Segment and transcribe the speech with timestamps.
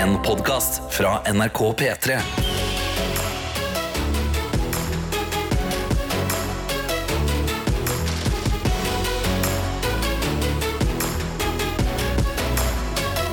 [0.00, 2.14] En podkast fra NRK P3.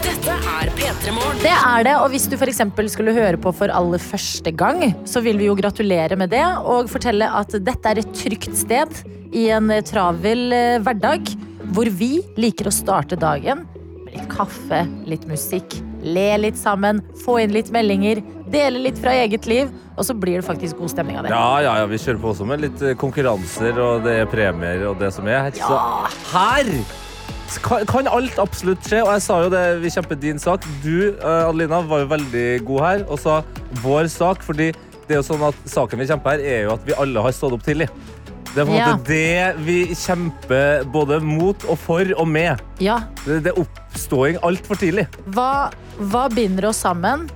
[0.03, 1.39] Dette er P3 Morgen.
[1.39, 4.89] Det er det, og hvis du for eksempel skulle høre på for aller første gang,
[5.07, 9.05] så vil vi jo gratulere med det og fortelle at dette er et trygt sted
[9.31, 11.31] i en travel eh, hverdag,
[11.71, 13.63] hvor vi liker å starte dagen
[14.03, 18.21] med litt kaffe, litt musikk, le litt sammen, få inn litt meldinger,
[18.51, 21.33] dele litt fra eget liv, og så blir det faktisk god stemning av det.
[21.33, 24.87] Ja, ja, ja, vi kjører på også med litt eh, konkurranser, og det er premier
[24.91, 25.49] og det som er.
[25.57, 25.79] Så
[26.31, 26.71] her
[27.63, 30.67] kan, kan alt absolutt skje, og jeg sa jo det, vi kjemper din sak.
[30.83, 33.41] Du, eh, Adelina, var jo veldig god her og sa
[33.83, 34.71] vår sak, fordi
[35.07, 37.35] det er jo sånn at saken vi kjemper her, er jo at vi alle har
[37.35, 37.87] stått opp tidlig.
[38.53, 38.91] Det er på en Ja.
[38.95, 42.61] måte det vi kjemper både mot og for og med.
[42.81, 45.07] Ja, Det, det er oppståing altfor tidlig.
[45.29, 47.29] hva, hva binder oss sammen?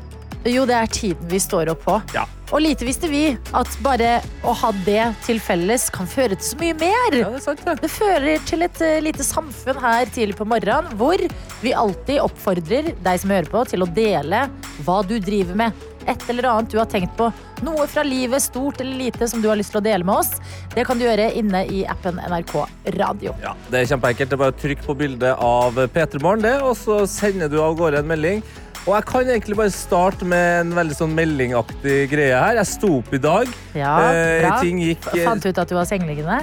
[0.45, 2.01] Jo, det er tiden vi står opp på.
[2.15, 2.23] Ja.
[2.51, 6.57] Og lite visste vi at bare å ha det til felles kan føre til så
[6.59, 7.13] mye mer.
[7.15, 7.75] Ja, det sant, ja.
[7.79, 11.21] Det fører til et uh, lite samfunn her tidlig på morgenen, hvor
[11.61, 14.49] vi alltid oppfordrer deg som hører på, til å dele
[14.83, 15.71] hva du driver med.
[16.09, 17.27] Et eller annet du har tenkt på.
[17.61, 20.31] Noe fra livet, stort eller lite, som du har lyst til å dele med oss.
[20.73, 22.55] Det kan du gjøre inne i appen NRK
[22.97, 23.35] Radio.
[23.43, 24.31] Ja, det er kjempeenkelt.
[24.31, 27.59] Det er bare å trykke på bildet av P3 Morgen, det, og så sender du
[27.61, 28.41] av gårde en melding.
[28.87, 32.57] Og jeg kan egentlig bare starte med en veldig sånn meldingaktig greie her.
[32.63, 33.51] Jeg sto opp i dag.
[33.77, 34.55] Ja, Eh, bra.
[34.63, 36.39] ting gikk eh, Fant du ut at du var sengeliggende?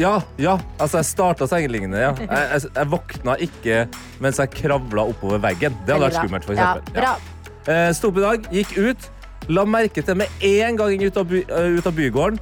[0.00, 0.56] Ja, ja.
[0.80, 2.14] Altså, jeg starta sengeliggende, ja.
[2.18, 3.76] Jeg, jeg, jeg våkna ikke
[4.24, 5.76] mens jeg kravla oppover veggen.
[5.84, 6.96] Det hadde vært skummelt, for eksempel.
[6.96, 7.00] Ja.
[7.12, 7.33] bra.
[7.64, 9.06] Sto opp i dag, gikk ut,
[9.48, 12.40] la merke til med en gang ut av, by, eh, ut av bygården.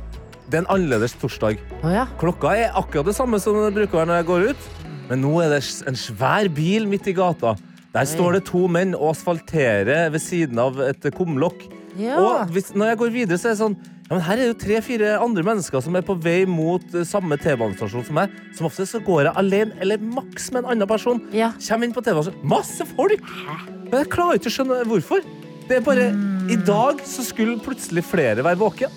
[0.51, 1.61] Det er en annerledes torsdag.
[1.83, 2.07] Oh, ja.
[2.21, 4.67] Klokka er akkurat det samme som det bruker når jeg går ut.
[5.09, 7.55] Men nå er det en svær bil midt i gata.
[7.93, 11.65] Der står det to menn og asfalterer ved siden av et kumlokk.
[11.97, 12.19] Ja.
[12.21, 13.77] Og hvis, når jeg går videre, så er det sånn
[14.13, 17.07] ja, men Her er det jo tre-fire andre mennesker som er på vei mot eh,
[17.09, 18.35] samme T-banestasjon som meg.
[18.59, 21.23] Som ofte så går jeg alene eller maks med en annen person.
[21.33, 21.55] Ja.
[21.65, 22.51] Kommer inn på T-banestasjonen.
[22.53, 23.81] Masse folk!
[23.93, 25.25] Men jeg klarer ikke å skjønne hvorfor.
[25.69, 26.07] Det er bare,
[26.49, 28.95] I dag så skulle plutselig flere være våken.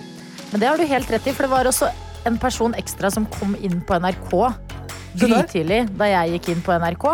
[0.54, 1.90] Men det har du helt rett i, for det var også
[2.26, 4.32] en person ekstra som kom inn på NRK
[5.20, 7.06] grytidlig da jeg gikk inn på NRK.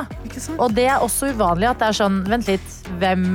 [0.58, 3.25] Og det er også uvanlig at det er sånn Vent litt, hvem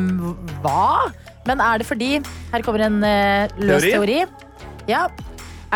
[0.64, 1.10] Hva?
[1.46, 2.16] Men er det fordi
[2.52, 4.22] Her kommer en uh, løs Teori?
[4.22, 4.86] teori.
[4.90, 5.06] Ja.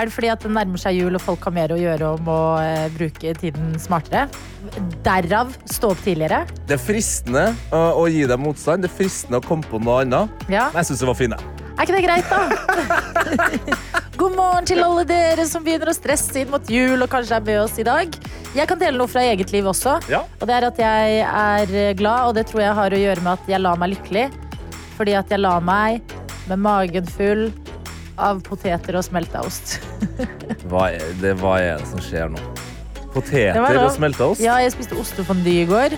[0.00, 2.28] Er det fordi at det nærmer seg jul og folk har mer å gjøre om
[2.32, 4.30] å eh, bruke tiden smartere?
[5.04, 6.38] Derav stå opp tidligere?
[6.64, 8.80] Det er fristende uh, å gi dem motstand.
[8.80, 10.46] Det er fristende å komme på noe annet.
[10.48, 10.70] Ja.
[10.72, 11.36] Men jeg syns det var fint.
[11.36, 11.68] jeg.
[11.74, 13.36] Er ikke det greit, da?
[14.22, 17.44] God morgen til alle dere som begynner å stresse inn mot jul og kanskje er
[17.50, 18.16] med oss i dag.
[18.56, 19.98] Jeg kan dele noe fra eget liv også.
[20.08, 20.22] Ja.
[20.40, 23.34] Og det er at jeg er glad, og det tror jeg har å gjøre med
[23.36, 24.30] at jeg la meg lykkelig.
[24.96, 26.16] Fordi at jeg la meg
[26.48, 27.50] med magen full
[28.20, 29.78] av poteter og smelta ost.
[30.70, 32.41] Hva er det, hva er det som skjer nå?
[33.14, 34.42] Poteter og smelta ost?
[34.44, 35.97] Ja, jeg spiste ostefondy i går.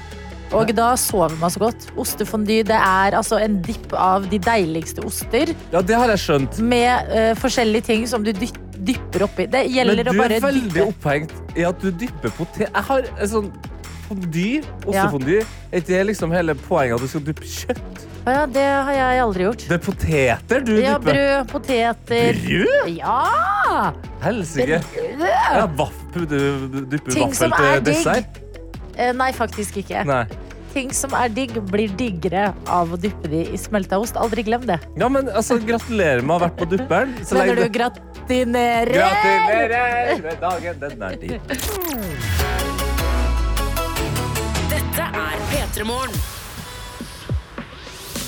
[0.53, 1.87] Og da sover man så godt.
[2.01, 5.55] Ostefondy det er altså en dipp av de deiligste oster.
[5.73, 6.61] Ja, det har jeg skjønt.
[6.61, 9.47] Med uh, forskjellige ting som du dytter dypper oppi.
[9.47, 10.89] Det Men gjelder du å bare er veldig dyppe.
[10.91, 12.65] opphengt i at du dypper potet...
[12.67, 13.51] Jeg har en sånn
[14.13, 14.49] fondy,
[14.87, 15.39] ostefondy.
[15.73, 18.03] Er ikke det liksom hele poenget at du skal dyppe kjøtt?
[18.23, 19.65] Ja, det har jeg aldri gjort.
[19.67, 21.17] Det er poteter du Ja, dupper?
[21.17, 22.93] brød, poteter Brød?
[22.95, 23.91] Ja!
[24.23, 24.79] Helsike.
[25.19, 28.39] Ja, vaff, du dupper Ting vaffel er til dessert?
[28.95, 30.05] Eh, Nei, faktisk ikke.
[30.07, 30.25] Nei.
[30.73, 34.17] Ting som er digg, blir diggere av å dyppe de i smelta ost.
[34.17, 34.79] Aldri glem det.
[34.97, 37.13] Ja, men altså, gratulerer med å ha vært på dupperen.
[37.27, 38.95] Så Mener du gratinerer?
[38.95, 42.41] Gratinerer med dagen, den er din.
[44.93, 46.17] Dette er P3 Morgen.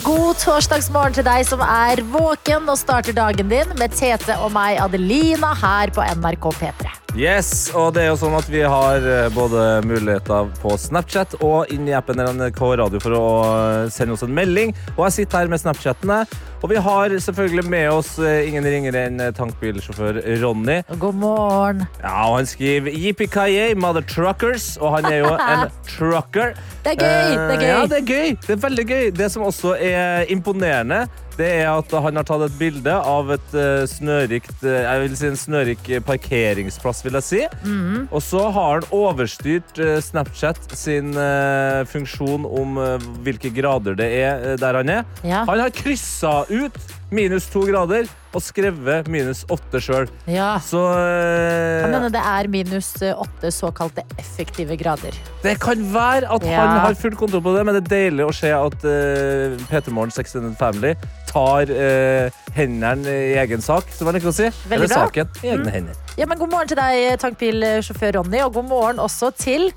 [0.05, 4.81] God torsdagsmorgen til deg som er våken og starter dagen din med Tete og meg,
[4.81, 7.04] Adelina, her på NRK P3.
[7.15, 11.71] Yes, og det er jo sånn at vi har eh, både muligheter på Snapchat og
[11.71, 14.73] inn i appen NRK Radio for å eh, sende oss en melding.
[14.97, 16.25] Og jeg sitter her med Snapchatene,
[16.59, 20.81] og vi har selvfølgelig med oss eh, ingen ringere enn tankbilsjåfør Ronny.
[20.99, 21.85] God morgen.
[22.01, 26.59] Ja, og han skriver Yippee mother truckers, og han er jo en trucker.
[26.83, 27.69] Det er gøy, det er gøy.
[27.71, 28.35] Ja, det er gøy.
[28.43, 29.05] Det er veldig gøy.
[29.15, 31.05] Det som også er imponerende,
[31.39, 35.17] det er at han har tatt et bilde av et uh, snørikt eh, Jeg vil
[35.19, 37.43] si en snørik parkeringsplass, vil jeg si.
[37.65, 38.09] Mhm.
[38.11, 42.79] Og så har han overstyrt uh, Snapchat sin uh, funksjon om
[43.25, 45.09] hvilke grader det er der han er.
[45.27, 45.45] Ja.
[45.49, 46.79] Han har kryssa ut
[47.15, 50.09] minus to grader og skrevet minus åtte sjøl.
[50.31, 50.57] Ja.
[50.65, 55.15] Så eh, Kan mener det er minus eh, åtte såkalte effektive grader.
[55.45, 56.61] det kan være at Ja.
[56.67, 59.93] han har full kontroll på det, men det er deilig å se at uh, Peter
[59.95, 60.95] Morgens Extended Family
[61.31, 64.49] tar eh, hendene i egen sak, som jeg liker å si.
[64.71, 65.05] Veldig Eller bra.
[65.05, 65.09] Mm.
[65.09, 66.01] saken i egne hender.
[66.19, 69.71] Ja, men God morgen til deg, tankbilsjåfør Ronny, og god morgen også til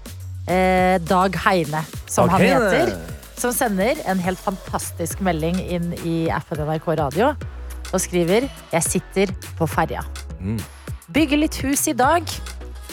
[0.47, 2.71] eh, Dag Heine, som Dag han Heine.
[2.73, 3.13] heter.
[3.37, 7.35] Som sender en helt fantastisk melding inn i appen NRK Radio
[7.93, 10.03] og skriver Jeg sitter på ferja.
[10.39, 10.59] Mm.
[11.13, 12.27] Bygger litt hus i dag.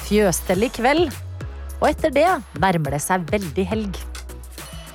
[0.04, 1.12] Fjøsstell i kveld.
[1.80, 2.28] Og etter det
[2.62, 4.00] nærmer det seg veldig helg.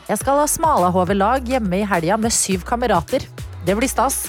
[0.10, 3.25] Jeg skal ha smalahovelag hjemme i helga med syv kamerater.
[3.68, 4.24] Det blir stas.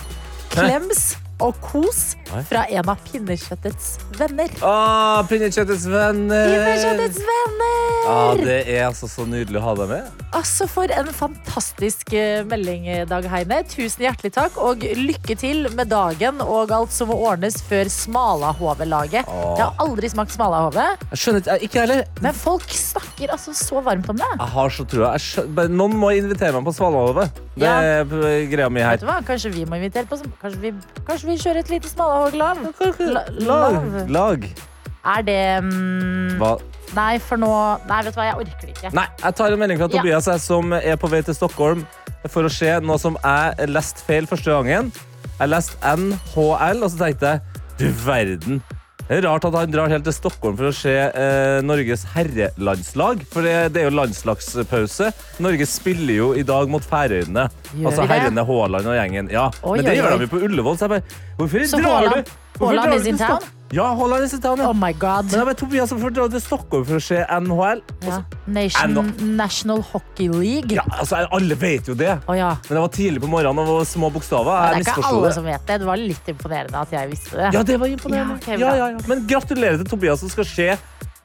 [0.52, 2.14] Klems og kos
[2.48, 4.52] fra en av pinnekjøttets venner.
[4.66, 6.50] Ah, Pinnekjøttets venner!
[6.54, 7.86] Pinnekjøttets venner!
[8.10, 10.20] Ah, det er altså så nydelig å ha deg med.
[10.36, 13.60] Altså, for en fantastisk eh, melding, Dag Heine.
[13.68, 19.28] Tusen hjertelig takk, og lykke til med dagen og alt som må ordnes før Smalahove-laget.
[19.28, 19.56] Åh.
[19.58, 22.04] Jeg har aldri smakt Smalahove, Jeg skjønner ikke, ikke heller.
[22.24, 24.30] men folk snakker altså så varmt om det.
[24.38, 25.12] Jeg har så trua.
[25.18, 27.28] Jeg Noen må invitere meg på Svalahove.
[27.60, 28.00] Det Ja.
[28.00, 28.04] er
[28.48, 28.96] greia mi her.
[28.96, 29.18] Vet du hva?
[29.26, 30.72] Kanskje vi må invitere på som- Kanskje vi,
[31.04, 32.56] kanskje vi kjører et lite Smalahove-lag?
[33.44, 34.08] Lag.
[34.10, 34.46] Lag.
[35.04, 36.54] Er det mm, Hva?
[36.96, 37.50] Nei, for nå
[37.88, 38.92] Nei, vet du hva, jeg orker det ikke.
[38.96, 39.94] Nei, jeg tar en melding fra Ja.
[40.00, 41.86] Tobias jeg, som er på vei til Stockholm
[42.28, 44.90] for å se noe som jeg leste feil første gangen.
[45.40, 47.40] Jeg leste NHL, og så tenkte jeg
[47.78, 48.62] du verden.
[49.10, 53.24] Det er rart at han drar helt til Stockholm for å se eh, Norges herrelandslag.
[53.32, 55.08] For det, det er jo landslagspause.
[55.42, 57.48] Norge spiller jo i dag mot Færøyene.
[57.72, 59.32] Gjør altså herrene Haaland og gjengen.
[59.34, 60.18] Ja, Oi, men det oi, gjør oi.
[60.20, 60.78] de jo på Ullevål.
[60.78, 62.36] Så jeg bare, hvorfor Så drar Håland, du?
[62.54, 63.50] Hvorfor Håland drar du til town?
[63.72, 65.30] Ja, Holland is in Oh my god.
[65.30, 67.82] Men det bare, Tobias, som drar til Stockholm for å se NHL?
[68.02, 68.16] Ja.
[68.50, 69.04] Nation, Ennå.
[69.38, 70.74] National Hockey League.
[70.74, 72.16] Ja, altså, alle vet jo det.
[72.26, 72.56] Oh, ja.
[72.66, 74.74] Men det var tidlig på morgenen og var små bokstaver.
[74.74, 75.34] Det er ikke alle det.
[75.36, 75.76] som vet det.
[75.82, 77.52] Det var litt imponerende at jeg visste det.
[77.54, 78.40] Ja, det var imponerende.
[78.42, 79.04] Ja, okay, ja.
[79.06, 80.66] Men gratulerer til Tobias som skal se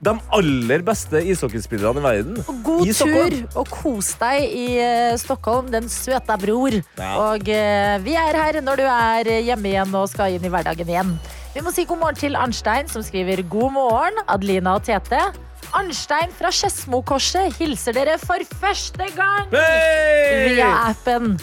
[0.05, 2.37] de aller beste ishockeyspillerne i verden.
[2.45, 6.77] Og God I tur, og kos deg i eh, Stockholm, den søta bror.
[7.07, 10.93] Og eh, vi er her når du er hjemme igjen og skal inn i hverdagen
[10.93, 11.15] igjen.
[11.55, 15.21] Vi må si god morgen til Arnstein, som skriver god morgen, Adelina og Tete.
[15.75, 20.49] Arnstein fra Skedsmokorset hilser dere for første gang Hey!
[20.51, 21.37] via appen.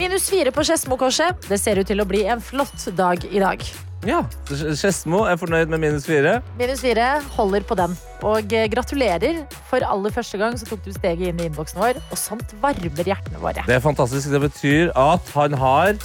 [0.00, 1.44] Minus fire på Skedsmokorset.
[1.48, 3.64] Det ser ut til å bli en flott dag i dag.
[4.06, 6.36] Ja, Skedsmo er fornøyd med minus fire.
[6.56, 7.96] Minus fire holder på den.
[8.24, 9.42] Og eh, gratulerer.
[9.68, 13.10] For aller første gang så tok du steget inn i innboksen vår, og sånt varmer
[13.12, 13.64] hjertene våre.
[13.68, 14.30] Det er fantastisk.
[14.32, 15.98] Det betyr at han har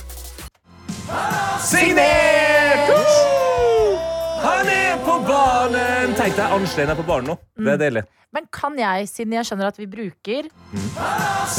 [1.63, 2.89] Signert!
[2.89, 3.95] Woo!
[4.43, 6.13] Han er på banen!
[6.17, 7.35] Tenk deg, Arnstein er på banen nå.
[7.59, 8.03] Det er deilig.
[8.33, 10.47] Men kan jeg, siden jeg skjønner at vi bruker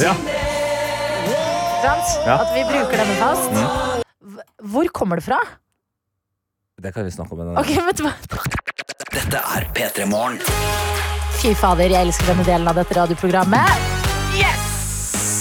[0.01, 0.13] Ja.
[1.85, 2.09] sant?
[2.25, 2.35] Ja.
[2.41, 4.41] At vi bruker denne fast H-
[4.73, 5.39] Hvor kommer det fra?
[6.81, 8.13] Det kan vi snakke om Ok, vet du hva?
[9.15, 10.41] Dette er P3 Morgen.
[11.39, 14.04] Fy fader, jeg elsker denne delen av dette radioprogrammet.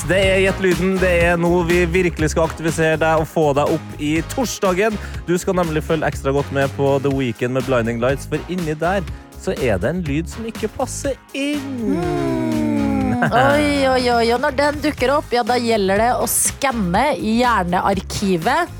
[0.05, 0.97] Det er Gjett lyden.
[1.01, 4.99] Det er nå vi virkelig skal aktivisere deg og få deg opp i torsdagen.
[5.25, 8.77] Du skal nemlig følge ekstra godt med på The Weekend med Blinding Lights, for inni
[8.77, 9.01] der
[9.41, 11.97] så er det en lyd som ikke passer inn.
[13.25, 14.27] Oi, oi, oi.
[14.35, 18.75] Og når den dukker opp, ja, da gjelder det å skanne i hjernearkivet.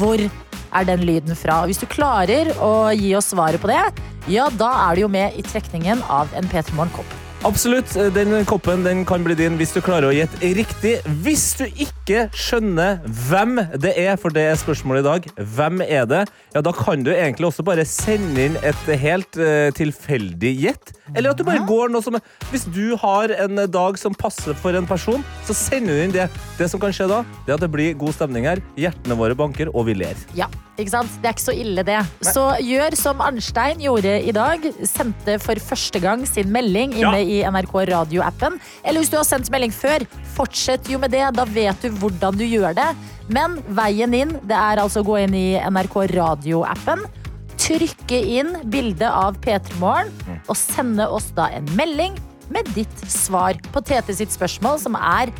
[0.00, 1.60] Hvor er den lyden fra?
[1.70, 3.84] Hvis du klarer å gi oss svaret på det,
[4.26, 7.17] ja, da er du jo med i trekningen av en P3 Morgen-kopp.
[7.46, 7.92] Absolutt.
[8.14, 10.96] Den koppen den kan bli din hvis du klarer å gjette riktig.
[11.22, 12.98] Hvis du ikke skjønner
[13.28, 16.24] hvem det er, for det er spørsmålet i dag, hvem er det,
[16.56, 20.94] ja, da kan du egentlig også bare sende inn et helt uh, tilfeldig gjett.
[21.14, 22.18] Eller at du bare går noe som
[22.50, 26.26] Hvis du har en dag som passer for en person, så sender du inn det.
[26.58, 28.64] Det som kan skje da, det er at det blir god stemning her.
[28.78, 30.26] Hjertene våre banker, og vi ler.
[30.36, 31.14] Ja, ikke sant?
[31.18, 31.98] Det er ikke så ille, det.
[32.26, 34.64] Så gjør som Arnstein gjorde i dag.
[34.86, 38.58] Sendte for første gang sin melding inne i NRK Radio-appen.
[38.84, 40.06] Eller hvis du har sendt melding før,
[40.36, 41.24] fortsett jo med det.
[41.36, 42.88] Da vet du hvordan du gjør det.
[43.32, 47.04] Men veien inn, det er altså å gå inn i NRK Radio-appen.
[47.58, 50.12] Trykke inn bilde av P3 Morgen
[50.46, 52.14] og sende oss da en melding
[52.54, 55.32] med ditt svar på Tete sitt spørsmål, som er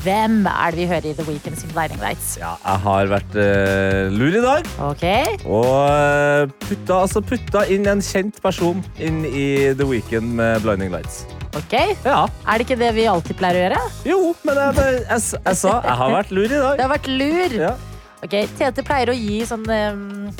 [0.00, 2.32] hvem er det vi hører i The Weekend sin Blinding Lights?
[2.40, 4.70] Ja, jeg har vært uh, lur i dag.
[4.86, 5.04] Ok,
[5.44, 10.92] Og eh, putta, altså putta inn en kjent person inn i The Weekend med Blinding
[10.94, 11.26] Lights.
[11.56, 11.76] ok.
[12.06, 13.82] Ja, Er det ikke det vi alltid pleier å gjøre?
[14.08, 16.94] jo, men jeg, jeg, jeg, jeg sa jeg har vært lur i Det Du har
[16.96, 17.58] vært lur.
[17.60, 17.74] Ja.
[18.24, 20.32] Ok, Tete pleier å gi sånn ehm,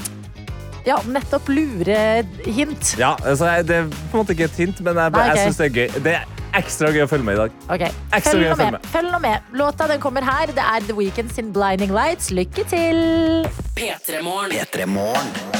[0.89, 2.95] Ja, nettopp lurehint.
[2.99, 5.37] Ja, altså, det er på en måte ikke et hint, men jeg, Nei, ok.
[5.37, 6.03] jeg syns det er gøy.
[6.07, 7.57] Det, er ekstra gøy å følge med i dag.
[7.77, 7.93] Okay.
[8.27, 8.91] Følg nå med.
[8.95, 9.55] Følg nå med.
[9.61, 10.53] Låta den kommer her.
[10.57, 12.33] Det er The Weeknd sin Blinding Lights.
[12.35, 13.03] Lykke til!
[13.79, 14.57] P3morgen.
[14.57, 15.60] P3 Morgen.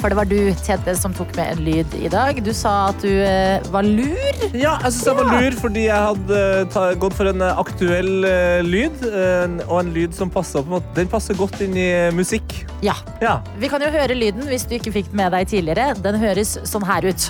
[0.00, 2.38] For det var du, Tete, som tok med en lyd i dag.
[2.44, 4.16] Du sa at du eh, var lur.
[4.56, 7.60] Ja, jeg syns jeg var lur fordi jeg hadde eh, ta, gått for en eh,
[7.60, 8.96] aktuell eh, lyd.
[9.10, 12.08] en- og en lyd som passer, på en måte, den passer godt inn i eh,
[12.16, 12.62] musikk.
[12.82, 12.94] Ja.
[13.20, 13.38] Ja.
[13.60, 15.92] Vi kan jo høre lyden hvis du ikke fikk den med deg tidligere.
[16.00, 17.28] Den høres sånn her ut.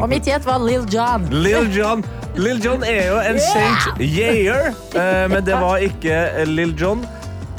[0.00, 1.26] Og mitt gjett var Lill John.
[1.30, 2.02] Lil Jon.
[2.40, 7.02] Lil Jon er jo en kjent yeager, eh, men det var ikke Lill Lil Jon.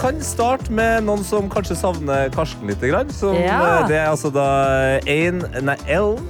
[0.01, 2.81] Kan starte med noen som kanskje savner Karsten litt.
[3.13, 3.81] Som, Ja.
[3.83, 6.25] eh, Det er altså da Ain Nei, Ellen.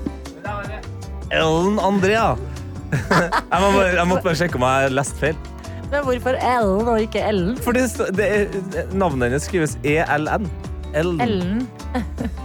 [1.32, 2.36] Ellen Andrea.
[2.92, 5.36] jeg, må bare, jeg måtte bare sjekke om jeg har lest feil.
[5.92, 7.56] Men hvorfor Ellen og ikke Ellen?
[7.64, 7.88] For det,
[8.20, 8.52] er,
[8.92, 10.50] navnet hennes skrives ELN.
[10.94, 11.22] Ellen.
[11.22, 11.68] Ellen.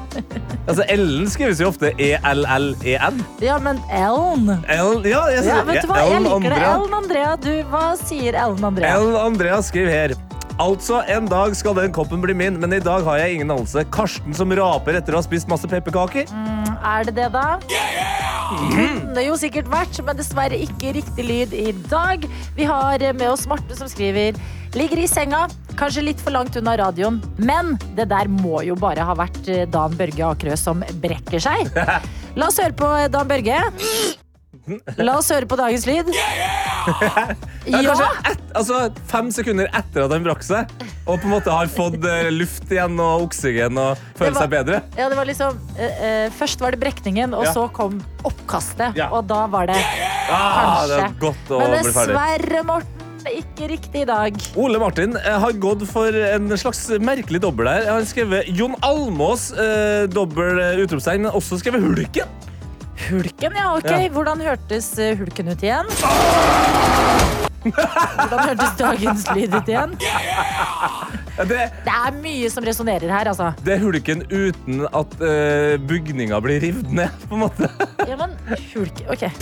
[0.66, 3.18] Altså, Ellen skrives jo ofte E ELLEN.
[3.44, 4.48] Ja, men Ellen.
[4.66, 5.98] Ellen, ja, jeg, Ja, vet du hva?
[6.08, 6.50] Jeg liker det.
[6.50, 6.70] Andrea.
[6.72, 7.34] Ellen Andrea.
[7.36, 8.94] Du, hva sier Ellen Andrea?
[8.96, 10.14] Ellen Andrea skriver her.
[10.62, 13.82] Altså, en dag skal den koppen bli min, men i dag har jeg ingen anelse.
[13.92, 16.30] Karsten som raper etter å ha spist masse pepperkaker.
[16.80, 17.58] Er det det, da?
[18.72, 22.24] Kunne jo sikkert vært, men dessverre ikke riktig lyd i dag.
[22.56, 24.38] Vi har med oss Marte som skriver
[24.76, 25.46] Ligger i senga,
[25.80, 29.64] kanskje litt for langt unna radioen, men det der må jo bare ha vært eh,
[29.72, 31.70] Dan Børge Akerø som brekker seg.
[32.36, 33.62] La oss høre på eh, Dan Børge.
[34.98, 36.08] La oss høre på dagens lyd.
[36.16, 37.34] Ja,
[37.66, 38.76] Ja, Kanskje et, altså,
[39.10, 40.70] fem sekunder etter at han brakk seg,
[41.02, 44.78] og på en måte har fått eh, luft igjen og oksygen og føler seg bedre.
[44.94, 47.54] ja det var liksom eh, eh, Først var det brekningen, og Ja.
[47.56, 48.94] så kom oppkastet.
[48.98, 49.08] Ja.
[49.10, 49.80] Og da var det
[50.30, 51.18] Ah, det er kanskje.
[51.26, 54.38] godt å Men dessverre, Morten, ikke riktig i dag.
[54.54, 57.86] Ole Martin eh, har gått for en slags merkelig dobbel her.
[57.90, 62.30] Han har skrevet Jon Almås, eh, dobbel eh, utropstegn, men også skrevet Hulken.
[63.08, 63.66] Hulken, ja.
[63.76, 63.90] ok.
[63.90, 64.08] Ja.
[64.14, 65.86] Hvordan hørtes eh, hulken ut igjen?
[67.66, 69.96] Hvordan hørtes dagens lyd ut igjen?
[71.36, 73.50] Ja, Det, Det er mye som resonnerer her, altså.
[73.66, 77.68] det er Hulken uten at uh, bygninga blir revet ned, på en måte.
[78.08, 78.32] Ja, men
[78.72, 79.26] hulken Ok.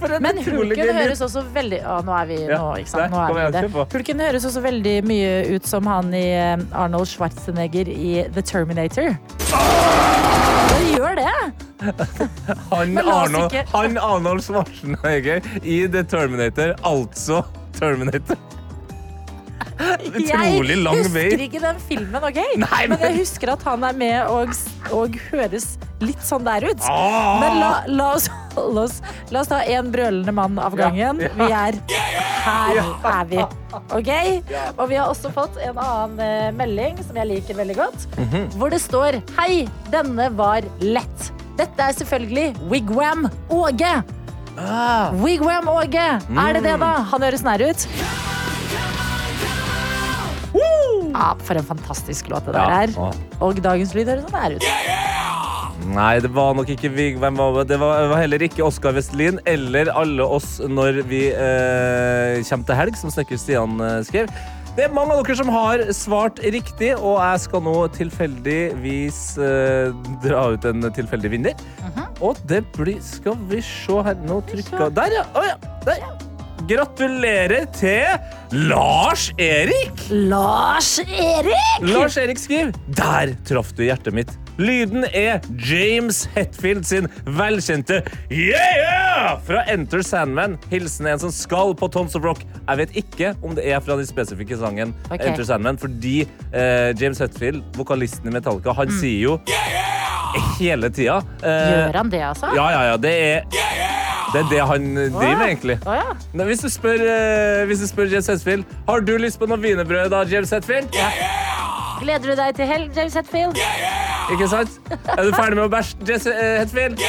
[0.00, 0.98] For en Men utrolig hulken gøy lyd.
[1.00, 2.58] høres også veldig Å, nå er vi Ja.
[2.60, 3.12] nå, ikke sant?
[3.12, 3.62] Nei, Nå er vi det.
[3.64, 3.86] kjør på.
[3.96, 9.16] Hulken høres også veldig mye ut som han i eh, Arnold Schwarzenegger i The Terminator.
[10.80, 11.32] Det gjør det!
[12.70, 17.42] Han Arnold, han Arnold Schwarzenegger i The Terminator, altså
[17.76, 18.38] Terminator.
[20.20, 22.40] Utrolig lang Jeg husker ikke den filmen, OK?
[22.64, 22.96] Nei, men...
[22.96, 24.52] men- jeg husker at han er med og,
[24.94, 26.84] og høres litt sånn der ut.
[26.88, 27.40] Ah!
[27.42, 29.00] Men la, la, oss, holde oss,
[29.34, 31.20] la oss ta én brølende mann av gangen.
[31.20, 31.32] Ja.
[31.36, 31.80] Vi er
[32.40, 33.42] Her er vi.
[33.98, 34.08] OK?
[34.78, 38.06] Og vi har også fått en annen eh, melding som jeg liker veldig godt.
[38.16, 38.46] Mhm.
[38.56, 41.28] Hvor det står Hei, denne var lett.
[41.60, 43.92] Dette er selvfølgelig Wigwam Åge.
[44.56, 45.12] Ah.
[45.20, 46.06] Wigwam Åge.
[46.32, 46.94] Er det det, da?
[47.12, 47.84] Han høres nær ut.
[51.14, 52.82] Ja, for en fantastisk låt det der Ja.
[52.82, 52.94] er.
[52.98, 53.12] Ah.
[53.40, 54.62] Og dagens lyd høres sånn her ut.
[55.90, 57.18] Nei, det var nok ikke Vig.
[57.18, 57.68] Hvem var det?
[57.72, 62.96] Det var, heller ikke Oskar Vestlin eller alle oss når vi eh, kommer til helg,
[63.00, 64.28] som snekker Stian eh, skrev.
[64.76, 69.90] Det er mange av dere som har svart riktig, og jeg skal nå tilfeldigvis eh,
[70.22, 71.66] dra ut en tilfeldig vinner.
[72.20, 75.22] Og det blir Skal vi se her Nå trykka Der, ja!
[75.32, 75.54] Å, ja.
[75.86, 76.29] Der.
[76.70, 80.04] Gratulerer til Lars Erik!
[80.10, 81.80] Lars Erik!
[81.82, 84.30] Lars Erik skriver Der traff du hjertet mitt.
[84.60, 89.40] Lyden er James Hetfield sin velkjente Yeah!
[89.48, 90.54] Fra Enter Sandman.
[90.70, 92.44] Hilsen en som skal på Tons of Rock.
[92.68, 95.24] Jeg vet ikke om det er fra den spesifikke sangen Ok.
[95.26, 96.20] Enter Sandman, fordi
[96.52, 99.90] eh, James Hetfield, vokalisten i Metallica, han sier jo Yeah!
[100.60, 102.52] hele tida eh, Gjør han det, altså?
[102.54, 103.00] Ja, ja, ja.
[103.02, 103.99] Det er
[104.32, 105.76] det, er det han driver med, egentlig.
[105.86, 106.10] Å ja.
[106.38, 109.58] Nei, hvis, du spør, eh, hvis du spør James Hetfield Har du lyst på noe
[109.62, 110.92] wienerbrød, da, James Hetfield?
[112.00, 113.58] Gleder du deg til helg, James Hetfield?
[114.30, 114.76] Ikke sant?
[114.90, 117.02] Er du ferdig med å bæsje, James eh, Hetfield?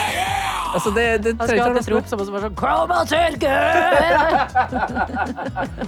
[0.72, 2.92] Altså, det, det Han trenger skal ha ikke et rop som som er sånn Kom
[2.96, 3.56] og tørke!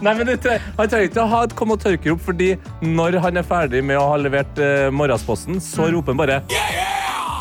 [0.03, 2.49] Nei, men det, tre- Han trenger ikke å ha et kom og tørke-rop, fordi
[2.83, 6.41] når han er ferdig med å ha levert uh, morgensposten, så roper han bare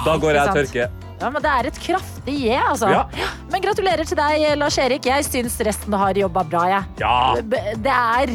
[0.06, 1.01] Da går jeg og tørker.
[1.23, 2.91] Ja, men det er et kraftig je, altså.
[2.91, 3.05] Ja.
[3.52, 5.07] Men gratulerer til deg, Lars Erik.
[5.07, 6.85] Jeg syns resten har jobba bra, jeg.
[7.02, 7.14] Ja.
[7.43, 8.35] Det er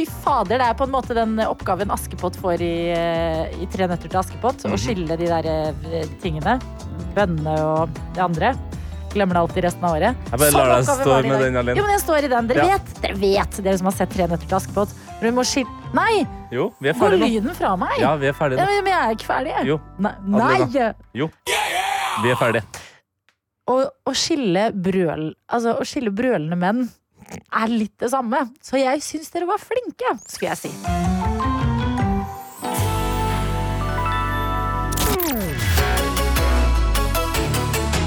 [0.00, 3.84] Fy fader, det er på en måte den oppgaven Askepott får i, eh, i Tre
[3.90, 4.62] nøtter til Askepott.
[4.64, 4.72] Mhm.
[4.72, 6.54] Å skille de der eh, tingene.
[7.16, 8.54] Bønnene og det andre.
[9.10, 10.16] Glemmer det alltid resten av året.
[10.30, 11.76] Jeg bare Sånn lar deg stå i med den alene.
[11.76, 12.46] Jo, men jeg står i den.
[12.46, 12.78] Dere Ja.
[12.78, 14.88] vet, dere vet, dere som har sett Tre nøtter til Askepott.
[15.20, 16.24] Men vi må skille Nei!
[16.54, 17.28] Jo, vi er Går ferdige nå.
[17.34, 17.96] lyden fra meg?
[17.98, 19.66] Ja, vi er ferdige Ja, men jeg er ikke ferdig.
[19.66, 19.80] Jo.
[19.98, 20.12] Nei.
[20.24, 20.92] Nei.
[21.12, 21.28] Jo.
[22.20, 22.64] Vi er ferdige.
[23.70, 23.76] Å,
[24.10, 26.82] å skille brøl Altså, å skille brølende menn
[27.54, 28.46] er litt det samme.
[28.64, 31.80] Så jeg syns dere var flinke, skulle jeg si.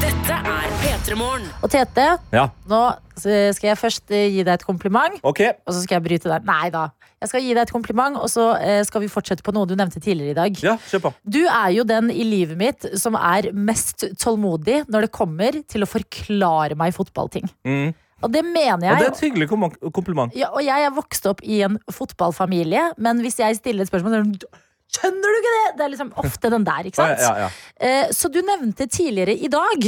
[0.04, 1.16] Dette er P3
[1.64, 2.82] Og Tete, Ja, nå
[3.20, 5.42] skal jeg først gi deg et kompliment, ok.
[5.68, 6.46] og så skal jeg bryte deg.
[6.48, 6.88] Nei da.
[7.24, 9.78] Jeg skal gi deg et kompliment, og så eh, skal vi fortsette på noe du
[9.80, 10.58] nevnte tidligere i dag.
[10.66, 11.12] Ja, kjør på.
[11.24, 15.86] Du er jo den i livet mitt som er mest tålmodig når det kommer til
[15.86, 17.48] å forklare meg fotballting.
[17.64, 17.94] Mm.
[18.24, 18.94] Og det mener jeg.
[18.94, 19.48] Og det er et hyggelig
[19.96, 20.36] kompliment.
[20.36, 24.20] Ja, og jeg er vokst opp i en fotballfamilie, men hvis jeg stiller et spørsmål
[24.20, 24.52] så det,
[24.94, 25.70] Skjønner du ikke det?!
[25.78, 27.22] Det er liksom ofte den der, ikke sant?
[27.24, 27.48] ja, ja.
[27.82, 29.88] Eh, Så du nevnte tidligere i dag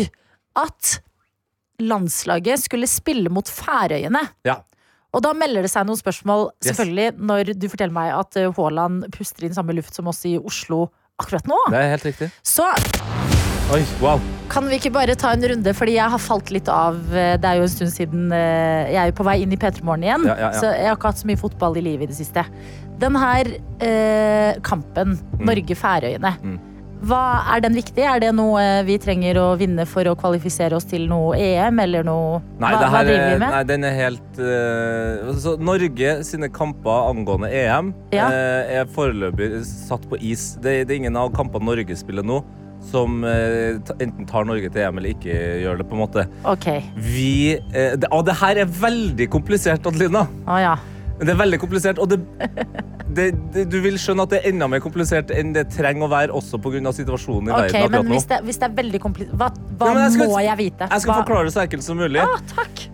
[0.58, 0.96] at
[1.84, 4.24] landslaget skulle spille mot Færøyene.
[4.48, 4.62] Ja.
[5.16, 6.74] Og da melder det seg noen spørsmål, Yes.
[6.76, 10.36] selvfølgelig, når du forteller meg at eh, Haaland puster inn samme luft som oss i
[10.38, 10.90] Oslo
[11.22, 11.56] akkurat nå.
[11.72, 12.28] Det er helt riktig.
[12.44, 12.68] Så
[13.74, 14.20] Oi, wow.
[14.52, 17.00] kan vi ikke bare ta en runde, fordi jeg har falt litt av.
[17.16, 19.82] eh, Det er jo en stund siden eh, jeg er på vei inn i P3
[19.88, 20.28] Morgen igjen.
[20.28, 20.60] Ja, ja, ja.
[20.60, 22.44] Så jeg har ikke hatt så mye fotball i livet i det siste.
[23.02, 23.50] Den her
[23.82, 26.36] eh, kampen, Norge-Færøyene.
[26.44, 26.60] Mm.
[27.06, 27.22] Hva
[27.54, 28.02] Er den viktig?
[28.02, 32.06] Er det noe vi trenger å vinne for å kvalifisere oss til noe EM, eller
[32.08, 33.48] noe Nei, hva, hva driver vi med?
[33.52, 38.30] nei, den er helt uh, så Norge sine kamper angående EM Ja.
[38.32, 40.54] uh, er foreløpig satt på is.
[40.62, 42.42] Det, det er ingen av kampene Norge spiller nå
[42.92, 46.26] som eh, enten tar Norge til EM eller ikke gjør det, på en måte.
[46.56, 46.84] Okay.
[47.02, 50.26] Vi eh, det, Og det her er veldig komplisert, Adelina.
[50.46, 50.76] Oh, ja.
[51.20, 52.18] Det er veldig komplisert, og det,
[53.16, 56.12] det, det, du vil skjønne at det er enda mer komplisert enn det trenger å
[56.12, 56.92] være, også pga.
[56.92, 58.18] situasjonen i okay, verden akkurat men nå.
[58.18, 59.48] hvis det, hvis det er veldig komplisert Hva,
[59.80, 60.90] hva Ja, jeg skal- må jeg vite?
[60.92, 61.22] Jeg skal hva?
[61.24, 62.20] forklare det så enkelt som mulig.
[62.20, 62.86] Ah, takk.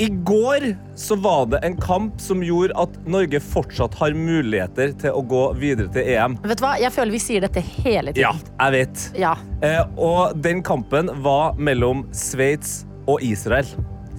[0.00, 0.64] I går
[0.96, 5.42] så var det en kamp som gjorde at Norge fortsatt har muligheter til å gå
[5.60, 6.38] videre til EM.
[6.40, 6.70] Vet du hva?
[6.80, 8.24] Jeg føler vi sier dette hele tiden.
[8.24, 8.32] Ja,
[8.64, 9.04] jeg vet.
[9.20, 9.34] Ja.
[9.60, 13.68] Eh, og den kampen var mellom Sveits og Israel.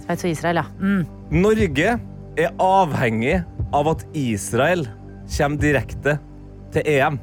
[0.05, 0.67] Sveits og Israel, ja.
[0.77, 1.01] Mm.
[1.41, 1.97] Norge
[2.47, 3.37] er avhengig
[3.73, 4.85] av at Israel
[5.37, 6.17] kommer direkte
[6.73, 7.17] til EM.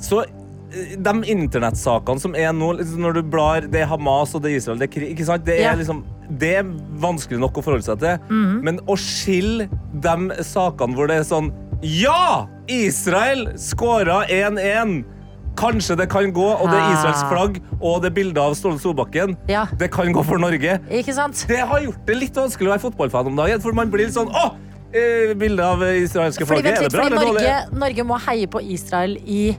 [0.00, 4.42] Så eh, de internettsakene som er nå, liksom når du blar Det er Hamas og
[4.44, 5.10] det er Israel, det er krig.
[5.14, 5.44] Ikke sant?
[5.46, 5.74] Det er, Ja.
[5.78, 6.04] liksom,
[6.40, 6.64] det er
[7.00, 8.18] vanskelig nok å forholde seg til.
[8.30, 8.62] Mhm.
[8.64, 11.52] Men å skille de sakene hvor det er sånn
[11.84, 12.46] Ja!
[12.66, 15.04] Israel skåra 1-1!
[15.58, 18.80] Kanskje det kan gå, og det er Israels flagg og det er bilde av Ståle
[18.82, 19.36] Solbakken.
[19.50, 19.66] Ja.
[19.78, 20.78] Det kan gå for Norge.
[20.90, 21.44] Ikke sant?
[21.48, 24.16] Det har gjort det litt vanskelig å være fotballfan om dagen, for man blir litt
[24.16, 24.52] sånn Å!
[24.94, 26.78] Bildet bilde av israelske Fordi, flagget.
[26.78, 27.54] Er det bra eller Norge.
[27.82, 29.56] Norge må heie på Israel i,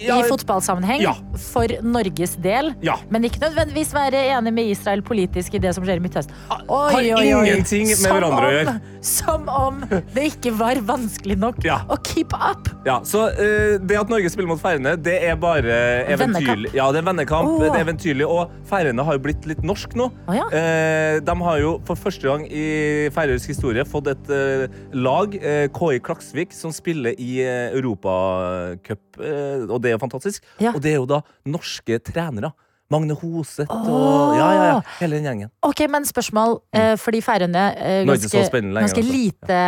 [0.00, 1.14] Ja, i fotballsammenheng Ja.
[1.52, 2.74] for Norges del.
[2.82, 2.96] Ja.
[3.10, 6.32] Men ikke nødvendigvis være enig med Israel politisk i det som skjer i Midtøsten.
[6.68, 8.74] har ingenting med Som hverandre å gjøre.
[9.00, 9.80] Som om
[10.14, 12.70] det ikke var vanskelig nok å keep up.
[12.86, 15.76] Ja, så uh, Det at Norge spiller mot Færøyene, det er bare
[16.10, 16.70] eventyrlig.
[16.70, 16.76] Vennekamp.
[16.76, 17.48] Ja, det er vennekamp.
[17.48, 17.60] Oh.
[17.62, 20.10] Det er eventyrlig, Og Færøyene har jo blitt litt norsk nå.
[20.28, 20.40] Oh.
[20.56, 25.34] Eh, de har jo for første gang i færøysk historie fått et uh, lag,
[25.76, 30.44] KI Klaksvik, som spiller i uh, Europacup, og det er fantastisk.
[30.62, 30.74] Ja.
[30.74, 32.52] Og det er jo da norske trenere.
[32.90, 34.32] Magne Hoseth og Åh.
[34.34, 35.50] ja, ja, ja, hele den gjengen.
[35.62, 39.14] Ok, men spørsmål, eh, feirende eh, er det ikke så ganske, lenger, ganske altså.
[39.14, 39.60] lite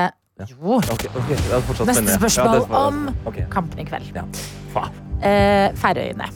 [0.42, 0.78] Jo.
[0.80, 1.36] Ok, okay.
[1.36, 3.44] det fortsatt Neste spørsmål Ja, det om okay.
[3.52, 4.08] kampen i kveld.
[4.16, 4.86] ja.
[5.22, 6.26] Eh, Færøyene.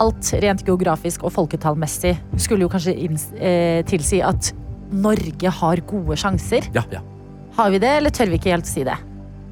[0.00, 2.94] Alt rent geografisk og folketallmessig skulle jo kanskje
[3.36, 4.54] eh, tilsi at
[4.92, 6.70] Norge har gode sjanser.
[6.72, 7.02] Ja, ja.
[7.58, 8.96] Har vi det, eller tør vi ikke helt si det?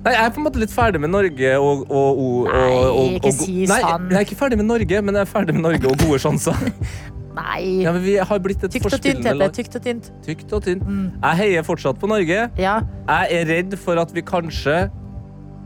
[0.05, 2.97] Nei, jeg er på en måte litt ferdig med Norge og, og, og, Nei, og,
[3.01, 3.71] og ikke si sånn.
[3.73, 6.19] Nei, jeg er ikke ferdig med Norge, men jeg er ferdig med Norge og gode
[6.21, 6.59] sjanser.
[7.39, 7.63] Nei.
[7.83, 9.49] Ja, men vi har blitt et Tykt og tynt, heter det.
[9.57, 10.11] Tykt og tynt.
[10.27, 10.85] Tykt og tynt.
[10.87, 11.07] Mm.
[11.25, 12.45] Jeg heier fortsatt på Norge.
[12.61, 12.75] Ja.
[13.09, 14.77] Jeg er redd for at vi kanskje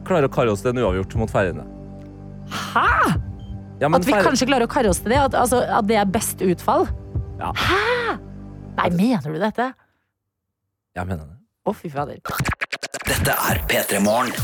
[0.09, 1.67] klarer å karre oss til en uavgjort mot Færøyene.
[2.49, 2.87] Hæ?
[3.83, 5.19] Ja, At vi Færøy- kanskje klarer å karre oss til det?
[5.27, 6.87] At, altså, at det er best utfall?
[7.43, 7.51] Ja.
[7.53, 8.17] Hæ?
[8.79, 9.69] Nei, mener du dette?
[10.97, 11.37] Jeg mener det.
[11.69, 12.23] Å, fy fader.
[13.09, 14.35] Dette er P3 Morgen.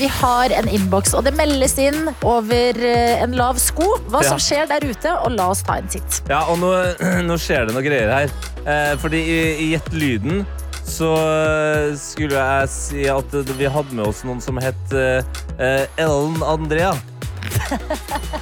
[0.00, 4.30] Vi har en innboks, og det meldes inn over eh, en lav sko hva Ja.
[4.32, 6.22] som skjer der ute, og la oss ta en titt.
[6.30, 6.70] Ja, og nå,
[7.28, 8.32] nå skjer det noe greier her.
[8.64, 10.44] Eh, fordi i, i Gjett lyden
[10.90, 15.20] så eh, skulle jeg si at vi hadde med oss noen som het eh,
[15.60, 16.94] eh, Ellen Andrea.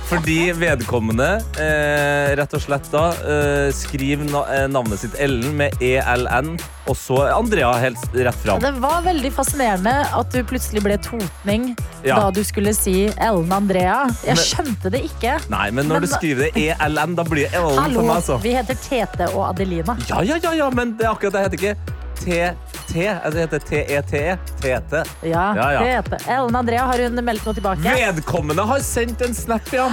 [0.09, 1.27] Fordi vedkommende
[1.61, 6.55] eh, rett og slett da eh, skriver na eh, navnet sitt Ellen med ELN,
[6.89, 8.63] og så Andrea helt rett fram.
[8.65, 11.75] Det var veldig fascinerende at du plutselig ble totning
[12.07, 12.17] Ja.
[12.23, 14.07] da du skulle si Ellen Andrea.
[14.25, 15.37] Jeg Men- skjønte det ikke.
[15.53, 18.17] Nei, men når Men du skriver det ELN, da blir det Ellen Hallo, for meg,
[18.23, 18.41] altså.
[18.43, 19.97] vi heter Tete og Adelina.
[20.09, 23.05] Ja, ja, ja, ja, men det er akkurat det jeg heter ikke T.
[23.07, 24.37] Altså, heter T-E-T-E.
[24.63, 25.03] Tete.
[25.29, 26.03] Ja, Ja, ja.
[26.03, 26.19] Tete.
[26.33, 27.85] Ellen Andrea, har hun meldt noe tilbake?
[28.17, 29.87] Vedkommende har sendt en snap, ja.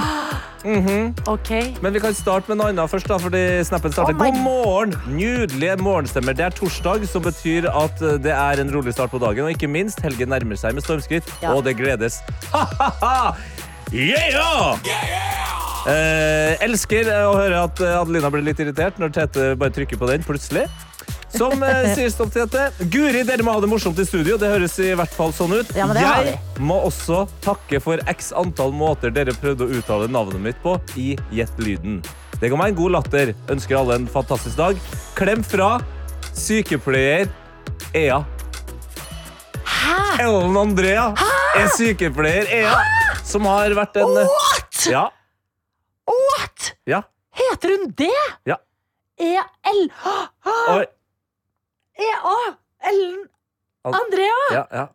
[1.30, 1.52] Ok.
[1.84, 4.16] Men vi kan starte med noe annet først, da, fordi snappen starter.
[4.18, 4.96] Oh God morgen!
[5.14, 6.34] Nydelige morgenstemmer.
[6.38, 9.46] Det er torsdag, som betyr at eh, det er en rolig start på dagen.
[9.46, 11.54] Og ikke minst, helgen nærmer seg med stormskritt, Ja.
[11.54, 12.22] og det gledes.
[12.56, 13.36] Ha-ha-ha!
[13.94, 14.80] Yeah!
[15.86, 20.08] Eh, elsker å høre at eh, Adelina blir litt irritert når Tete bare trykker på
[20.10, 20.66] den plutselig.
[21.38, 22.70] Som eh, sier stopp, Tete.
[22.92, 24.38] Guri, dere må ha det morsomt i studio.
[24.42, 25.74] Det høres i hvert fall sånn ut.
[25.78, 30.62] Ja, Jeg må også takke for x antall måter dere prøvde å uttale navnet mitt
[30.64, 32.00] på i Gjett lyden.
[32.40, 33.34] Det ga meg en god latter.
[33.52, 34.80] Ønsker alle en fantastisk dag.
[35.18, 35.76] Klem fra
[36.36, 37.30] sykepleier
[37.96, 38.22] Ea.
[39.66, 39.98] Hæ?
[40.24, 41.10] Ellen Andrea
[41.56, 43.16] er sykepleier Ea, Hæ?
[43.28, 44.82] som har vært en What?!
[44.92, 45.08] Ja.
[46.08, 46.72] What?!
[46.88, 47.02] ja.
[47.36, 48.12] Heter hun det?
[48.48, 48.56] Ja.
[49.20, 49.82] E-L
[50.76, 50.86] Oi.
[52.00, 52.38] E-A
[52.90, 53.26] Ellen
[53.86, 54.40] Andrea!
[54.54, 54.88] Ja, ja.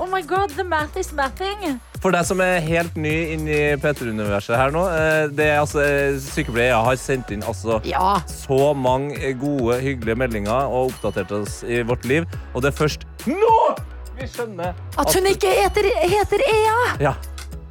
[0.00, 1.80] Oh my god, the math is mathing.
[1.98, 5.82] For deg som er helt ny inn i P3-universet her nå, eh, det er altså
[5.82, 8.20] eh, sykepleier Ea har sendt inn altså Ja.
[8.30, 12.28] så mange gode, hyggelige meldinger og oppdatert oss i vårt liv.
[12.54, 13.56] Og det er først nå
[14.18, 16.78] vi skjønner At hun ikke heter, heter Ea!
[17.08, 17.14] Ja.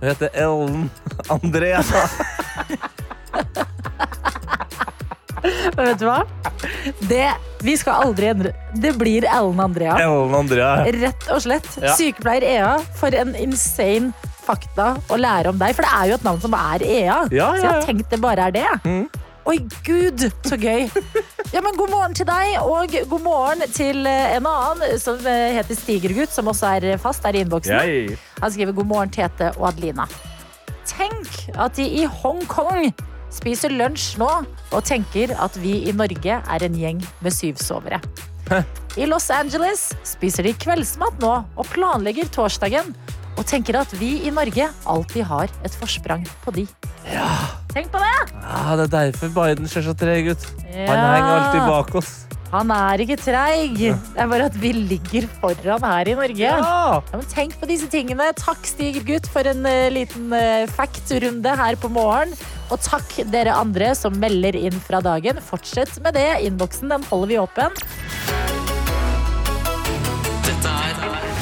[0.01, 0.91] Hun heter Ellen
[1.31, 1.79] Andrea.
[5.75, 6.21] Men vet du hva?
[7.09, 7.27] Det,
[7.65, 9.97] vi skal aldri endre Det blir Ellen Andrea.
[10.01, 10.71] Ellen Andrea.
[10.97, 11.69] Rett og slett.
[11.81, 11.93] Ja.
[11.97, 14.13] Sykepleier Ea, for en insane
[14.47, 15.75] fakta å lære om deg.
[15.75, 17.17] For det er jo et navn som er Ea.
[17.35, 18.67] Ja, Så jeg har tenkt det bare er det.
[18.87, 19.07] Mm.
[19.47, 19.57] Oi,
[19.87, 20.89] gud, så gøy.
[21.53, 25.53] Ja, men God morgen til deg, og god morgen til eh, en annen som eh,
[25.55, 28.17] heter Stigergutt, som også er fast der i innboksen.
[28.41, 30.03] Han skriver god morgen, Tete og Adelina.
[30.87, 32.89] Tenk at de i Hongkong
[33.37, 34.29] spiser lunsj nå
[34.73, 38.01] og tenker at vi i Norge er en gjeng med syvsovere.
[38.97, 42.93] I Los Angeles spiser de kveldsmat nå og planlegger torsdagen
[43.37, 46.65] og tenker at vi i Norge alltid har et forsprang på de.
[47.73, 48.15] Tenk på det!
[48.41, 50.47] Ja, det er derfor Biden ser så treg ut.
[50.73, 52.15] Han henger alltid bak oss.
[52.53, 53.75] Han er ikke treig.
[53.75, 56.43] Det er bare at vi ligger foran her i Norge.
[56.45, 56.59] Ja.
[56.97, 58.29] Ja, men tenk på disse tingene.
[58.39, 62.31] Takk, Stigergutt, for en uh, liten uh, fact-runde her på morgen.
[62.71, 65.39] Og takk dere andre som melder inn fra dagen.
[65.43, 66.29] Fortsett med det.
[66.47, 67.75] Innboksen den holder vi åpen.
[70.47, 70.75] Dette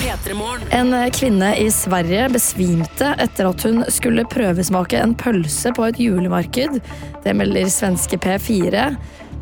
[0.01, 0.65] P3 Morgen.
[0.73, 6.77] En kvinne i Sverige besvimte etter at hun skulle prøvesmake en pølse på et julemarked.
[7.25, 8.89] Det melder svenske P4.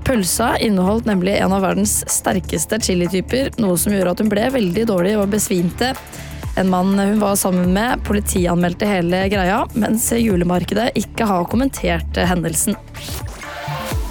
[0.03, 4.83] Pølsa inneholdt nemlig en av verdens sterkeste chilityper, noe som gjorde at hun ble veldig
[4.89, 5.93] dårlig og besvimte.
[6.59, 12.75] En mann hun var sammen med, politianmeldte hele greia, mens julemarkedet ikke har kommentert hendelsen.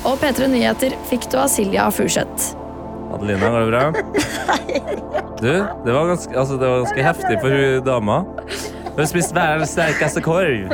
[0.09, 2.57] Og P3 Nyheter fikk du av Silja Furseth.
[3.13, 3.85] Adelina, går det bra?
[5.43, 8.21] Du, det var ganske, altså, det var ganske heftig for hun dama.
[8.93, 10.71] Hun har spist verdens sterkeste korv.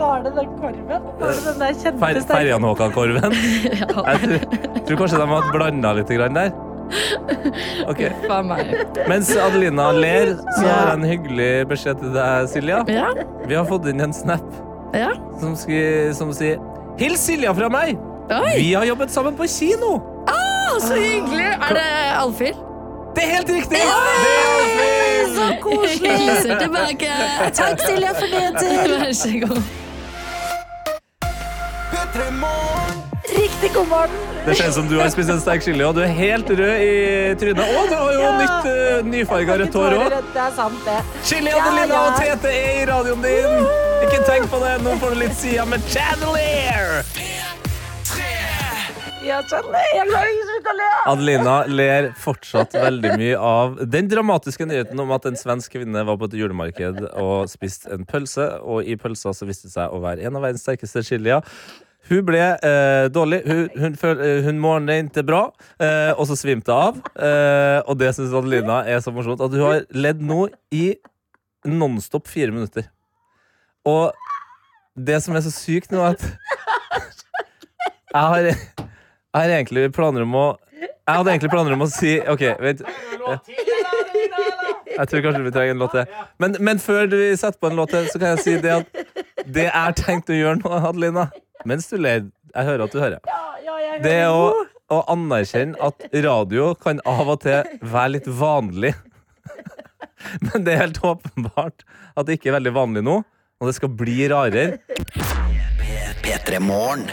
[0.00, 0.99] Var det den korven?
[1.20, 3.38] Var det den der Fer kjente Ferjanhåkan-korven.
[4.10, 4.44] Jeg tror,
[4.88, 6.52] tror kanskje de har blanda litt der.
[7.86, 8.00] Ok.
[9.08, 12.80] Mens Adelina ler, så har jeg en hyggelig beskjed til deg, Silja.
[12.90, 13.10] Ja,
[13.46, 14.46] Vi har fått inn en snap
[14.96, 15.12] ja.
[15.38, 16.58] som, skri, som sier
[16.98, 17.94] Hils Silja fra meg!
[18.30, 20.00] Oi, Vi har jobbet sammen på kino!
[20.80, 21.46] så hyggelig!
[21.68, 21.86] Er det
[22.22, 22.56] Alfhild?
[23.16, 23.70] Det er helt riktig!
[23.70, 26.10] Det er Så koselig!
[26.10, 27.12] Hilser tilbake.
[27.54, 28.98] Takk, Silja, for det.
[29.00, 29.79] Vær så god.
[33.30, 34.10] Riktig god morgen.
[34.46, 36.80] Det ser ut som du har spist en sterk chili, og du er helt rød
[36.82, 37.60] i trynet.
[37.76, 38.30] Og du har jo Ja.
[38.40, 40.14] nytt uh, nyfarga rødt hår òg.
[40.34, 40.96] Det er sant, det.
[41.24, 42.00] Chili, Adelina ja.
[42.06, 43.66] og Tete er i radioen din.
[44.06, 44.72] Ikke tenk på det.
[44.82, 47.04] Nå får du litt sida med Chandelier.
[49.22, 49.42] Ja.
[51.06, 56.16] Adelina ler fortsatt veldig mye av den dramatiske nyheten om at en svensk kvinne var
[56.18, 60.00] på et julemarked og spiste en pølse, og i pølsa så viste det seg å
[60.02, 61.44] være en av verdens sterkeste chilier.
[62.08, 63.42] Hun ble eh, dårlig.
[63.46, 65.42] Hun, hun, føl- eh, hun morgnet ikke bra,
[65.78, 66.96] eh, og så svimte av.
[67.14, 70.94] Eh, og det syns Adelina er så morsomt at hun har ledd nå i
[71.68, 72.88] nonstop fire minutter.
[73.86, 74.10] Og
[74.96, 76.24] det som er så sykt nå, er at
[78.10, 78.56] jeg har, jeg
[79.36, 80.46] har egentlig planer om å
[80.80, 82.82] Jeg hadde egentlig planer om å si OK, vent.
[84.90, 86.10] Jeg tror kanskje vi trenger en låt til.
[86.42, 89.46] Men, men før vi setter på en låt til, så kan jeg si det at
[89.46, 91.28] det jeg har tenkt å gjøre nå, Adelina,
[91.68, 93.20] mens du ler Jeg hører at du hører.
[93.26, 94.02] Ja, ja, hører.
[94.02, 98.94] Det er å, å anerkjenne at radio kan av og til være litt vanlig.
[100.48, 101.84] Men det er helt åpenbart
[102.16, 103.20] at det ikke er veldig vanlig nå,
[103.60, 104.80] og det skal bli rarere.
[106.24, 107.06] P3 Morgen.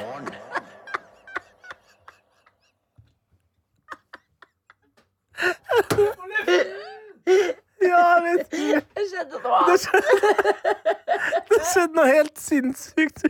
[7.78, 8.52] Ja, jeg vet
[8.98, 9.78] Det skjedde noe.
[11.52, 13.28] Det skjedde noe helt sinnssykt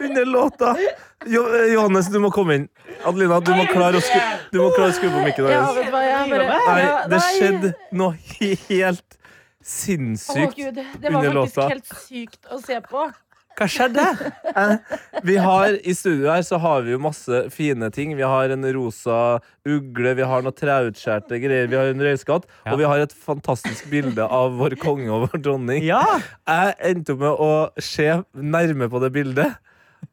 [0.00, 0.74] under låta.
[1.26, 2.68] Jo, eh, Johannes, du må komme inn.
[3.04, 4.20] Adelina, du må klare å skru,
[4.52, 5.48] du klare å skru på mikken.
[5.52, 6.60] Ja, deres.
[6.66, 8.14] Nei, det skjedde noe
[8.68, 9.18] helt
[9.60, 13.02] Sinnssykt under låta det var faktisk helt sykt å se på.
[13.60, 14.04] Hva skjedde?
[15.26, 18.14] Vi har I studio her så har vi jo masse fine ting.
[18.16, 19.18] Vi har en rosa
[19.68, 22.72] ugle, vi har noe treutskjærte greier, vi har en røyskatt, Ja.
[22.72, 25.84] og vi har et fantastisk bilde av vår konge og vår dronning.
[25.84, 26.00] Ja!
[26.48, 27.50] Jeg endte opp med å
[27.84, 29.58] se nærme på det bildet.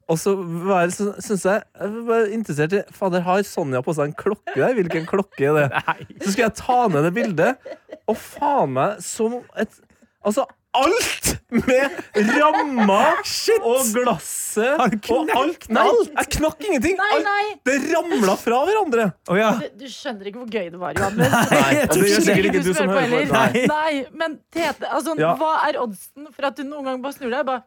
[0.07, 1.63] Og så var jeg, synes jeg,
[2.07, 4.75] var interessert i Fader, har Sonja på seg en klokke der?
[4.77, 5.81] Hvilken klokke er det?
[6.23, 7.73] Så skal jeg ta ned det bildet,
[8.07, 9.81] og faen meg som et
[10.27, 10.43] Altså,
[10.75, 11.93] alt med
[12.35, 12.97] ramma
[13.69, 14.73] og glasset
[15.07, 15.67] og alt.
[15.71, 16.09] Nei, alt?
[16.17, 16.97] jeg knakk ingenting.
[16.99, 19.05] Nei, Alt, det ramla fra hverandre.
[19.31, 19.53] Oh, ja.
[19.61, 21.37] Du, du skjønner ikke hvor gøy det var, Johannes.
[21.53, 23.21] Nei, det gjør sikkert ikke du som hører på.
[23.31, 23.47] Nei.
[23.53, 23.65] Nei.
[23.71, 25.31] Nei, men Tete, altså, Ja.
[25.39, 27.63] hva er oddsen for at du noen gang bare snur deg bare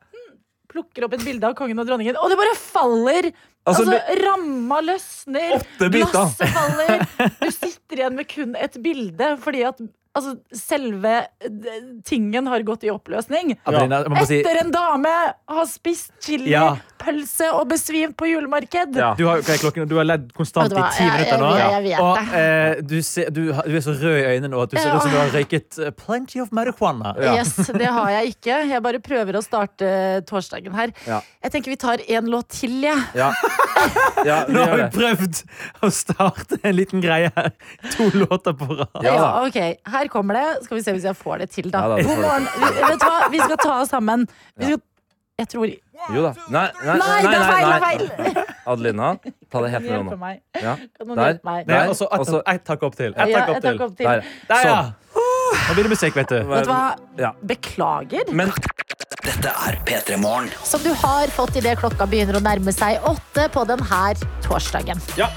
[0.70, 3.30] plukker opp et bilde av kongen og dronningen, og det bare faller?
[3.68, 5.60] Altså, Altså, ramma løsner,
[5.92, 7.02] glasset faller.
[7.42, 9.82] Du sitter igjen med kun et bilde fordi at
[10.16, 11.12] altså, selve
[11.44, 13.52] eh, tingen har gått i oppløsning.
[14.24, 15.12] Si Etter en dame
[15.52, 16.78] har spist chili, Ja.
[17.00, 18.94] Pølse og besvimt på julemarked.
[19.00, 19.14] Ja.
[19.18, 19.88] du har, klokken?
[19.88, 21.50] du har ledd konstant var, i ti jeg- minutter nå.
[21.56, 24.62] jeg- jeg vet og eh, du, ser, du, du er så rød i øynene nå
[24.62, 24.96] at du ser Ja.
[24.96, 27.14] ut som du har røyket eh, plenty of marijuana.
[27.20, 27.34] Ja.
[27.40, 28.60] Yes, det har jeg ikke.
[28.70, 29.90] Jeg bare prøver å starte
[30.28, 30.92] torsdagen her.
[31.06, 31.20] Ja.
[31.42, 33.00] Jeg tenker vi tar en låt til, jeg.
[33.16, 33.32] Ja.
[34.26, 35.42] ja, Nå har vi prøvd
[35.86, 37.50] å starte en liten greie her.
[37.96, 39.00] To låter på rad.
[39.06, 39.58] Ja ok,
[39.88, 40.64] Her kommer det.
[40.66, 41.80] Skal vi se hvis jeg får det til, da.
[41.86, 42.48] Ja da, God morgen.
[42.60, 44.26] Vi- Vet du hva, vi skal ta oss sammen.
[44.58, 44.80] Vi skal
[45.40, 45.72] Jeg tror
[46.10, 46.30] Jo da.
[46.48, 48.04] Nei, nei, Nei, det er feil!
[48.06, 48.44] Det nei.
[48.70, 49.08] Adelina,
[49.52, 50.18] ta det helt med Hjelpe nå.
[50.20, 50.38] meg.
[50.56, 50.72] Ja.
[50.96, 51.26] Kan noen Der.
[51.34, 51.66] hjelpe meg?
[51.66, 53.12] Nei, Der, og så og så- ett takk opp til.
[53.16, 53.82] Et Ja, takk opp til.
[53.82, 54.06] opp til.
[54.06, 54.24] Der.
[54.48, 54.78] Der, ja.
[54.80, 54.94] Sånn.
[55.68, 56.38] Nå blir det musikk, vet du.
[56.46, 56.96] Vet du hva?
[57.18, 57.32] Ja.
[57.44, 58.32] Beklager.
[58.32, 58.52] Men
[59.26, 60.48] dette er P3 Morgen.
[60.64, 64.14] Som du har fått idet klokka begynner å nærme seg åtte på denne
[64.46, 65.00] torsdagen.
[65.18, 65.28] Ja.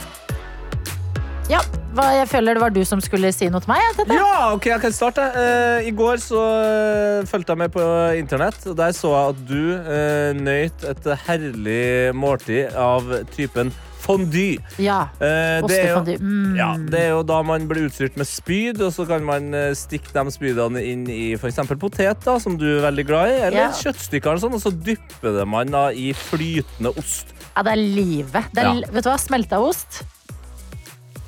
[1.52, 1.60] Ja,
[1.94, 3.84] hva, jeg føler det var du som skulle si noe til meg.
[4.00, 4.16] Dette.
[4.16, 5.26] Ja, ok, jeg kan starte.
[5.36, 9.42] Uh, I går så uh, fulgte jeg med på internett, og der så jeg at
[9.50, 14.58] du uh, nøyt et herlig måltid av typen fondue.
[14.84, 16.18] Ja, det er Ostefondue.
[16.20, 16.56] Mm.
[16.60, 20.12] Ja, det er jo da man blir utstyrt med spyd, og så kan man stikke
[20.16, 21.62] de spydene inn i f.eks.
[21.80, 23.70] potet, da, som du er veldig glad i, eller Ja.
[23.80, 27.32] kjøttstykker, og sånn, og så dypper det man da i flytende ost.
[27.54, 28.52] Ja, det er livet.
[28.52, 28.92] Det er, Ja.
[28.92, 29.20] Vet du hva?
[29.22, 30.04] Smelta ost.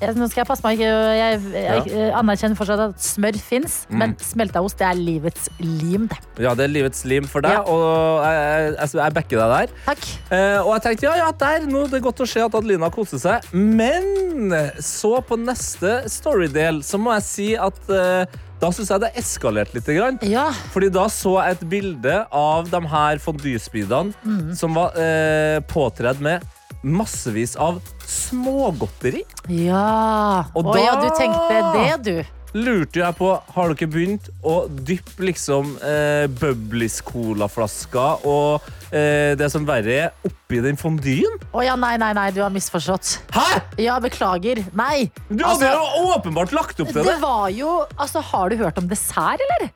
[0.02, 3.98] Nå skal jeg passe meg Jeg, jeg, jeg anerkjenner fortsatt at smør fins, Mm.
[4.02, 6.08] men smelta ost det er livets lim.
[6.12, 6.18] det.
[6.44, 7.62] Ja, det er livets lim for deg, Ja.
[7.64, 9.76] og jeg, jeg, backer deg der.
[9.86, 10.08] Takk.
[10.32, 12.90] Eh, og jeg tenkte ja, ja, der, nå det er godt å se at Adelina
[12.94, 13.48] koser seg.
[13.54, 14.52] Men
[14.84, 18.26] så på neste storydel så må jeg si at eh,
[18.60, 19.86] da syns jeg det eskalerte litt.
[19.96, 20.20] Grann.
[20.26, 20.50] Ja.
[20.74, 24.56] Fordi da så jeg et bilde av de her fondue-spydene Mm.
[24.58, 26.42] som var eh, påtredd med
[26.86, 29.24] massevis av smågodteri.
[29.50, 30.46] Ja.
[30.54, 32.32] Og Å da- ja, du tenkte det, du.
[32.56, 38.62] Lurte jeg på, har dere begynt å dyppe liksom eh, Bubblies colaflasker og
[38.96, 41.36] eh, det som verre er, oppi den fondyen?
[41.52, 43.18] Å ja, nei, nei, nei, du har misforstått.
[43.36, 43.60] Hæ?!
[43.84, 44.64] Ja, beklager.
[44.72, 45.10] Nei.
[45.28, 47.10] Du hadde Altså, jo åpenbart lagt opp til det.
[47.10, 49.68] det var jo Altså, har du hørt om dessert, eller?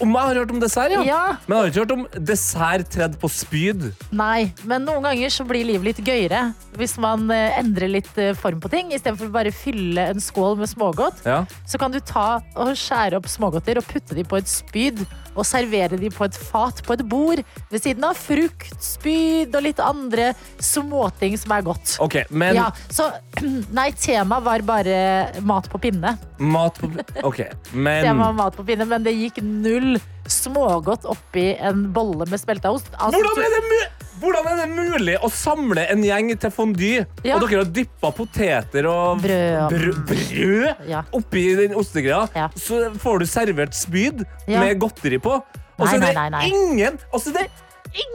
[0.00, 1.02] Om jeg har hørt om dessert, ja.
[1.06, 1.20] Ja.
[1.46, 3.86] Men jeg har ikke hørt om dessert tredd på spyd.
[4.12, 6.42] Nei, men noen ganger så blir livet litt gøyere
[6.76, 8.92] hvis man eh, endrer litt eh, form på ting.
[8.92, 11.44] Istedenfor bare fylle en skål med smågodt, Ja.
[11.66, 15.00] så kan du ta og skjære opp smågodter og putte dem på et spyd
[15.36, 19.66] og servere de på et fat på et bord ved siden av frukt, spyd og
[19.66, 20.30] litt andre
[20.62, 21.96] småting som er godt.
[22.02, 23.10] OK, men Ja, så
[23.78, 24.98] nei, temaet var bare
[25.46, 26.16] mat på pinne.
[26.38, 26.90] mat på
[27.26, 29.96] OK, men Tema var mat på pinne, men det gikk null
[30.26, 32.90] smågodt oppi en bolle med smelta ost.
[32.98, 36.90] Altså, hvordan er, det mu hvordan er det mulig å samle en gjeng til fondy,
[37.24, 37.36] Ja.
[37.36, 39.70] og dere har dyppa poteter og Brød.
[39.70, 41.02] brød, brød Ja.
[41.12, 42.28] oppi den ostegreia?
[42.34, 42.48] Ja.
[42.56, 45.42] Så får du servert spyd med godteri på.
[45.78, 47.50] Og så er det ingen altså det er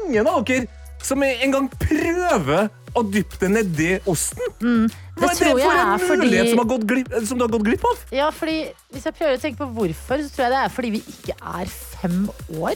[0.07, 0.67] ingen av dere
[1.01, 4.41] som engang prøver å dyppe det nedi osten.
[4.61, 7.43] Mm, Det Hva er det for en mulighet fordi som, har gått glipp, som du
[7.45, 7.97] har gått glipp av?
[8.11, 8.57] Ja, fordi
[8.93, 11.35] Hvis jeg prøver å tenke på hvorfor, så tror jeg det er fordi vi ikke
[11.61, 11.65] er
[12.01, 12.75] fem år.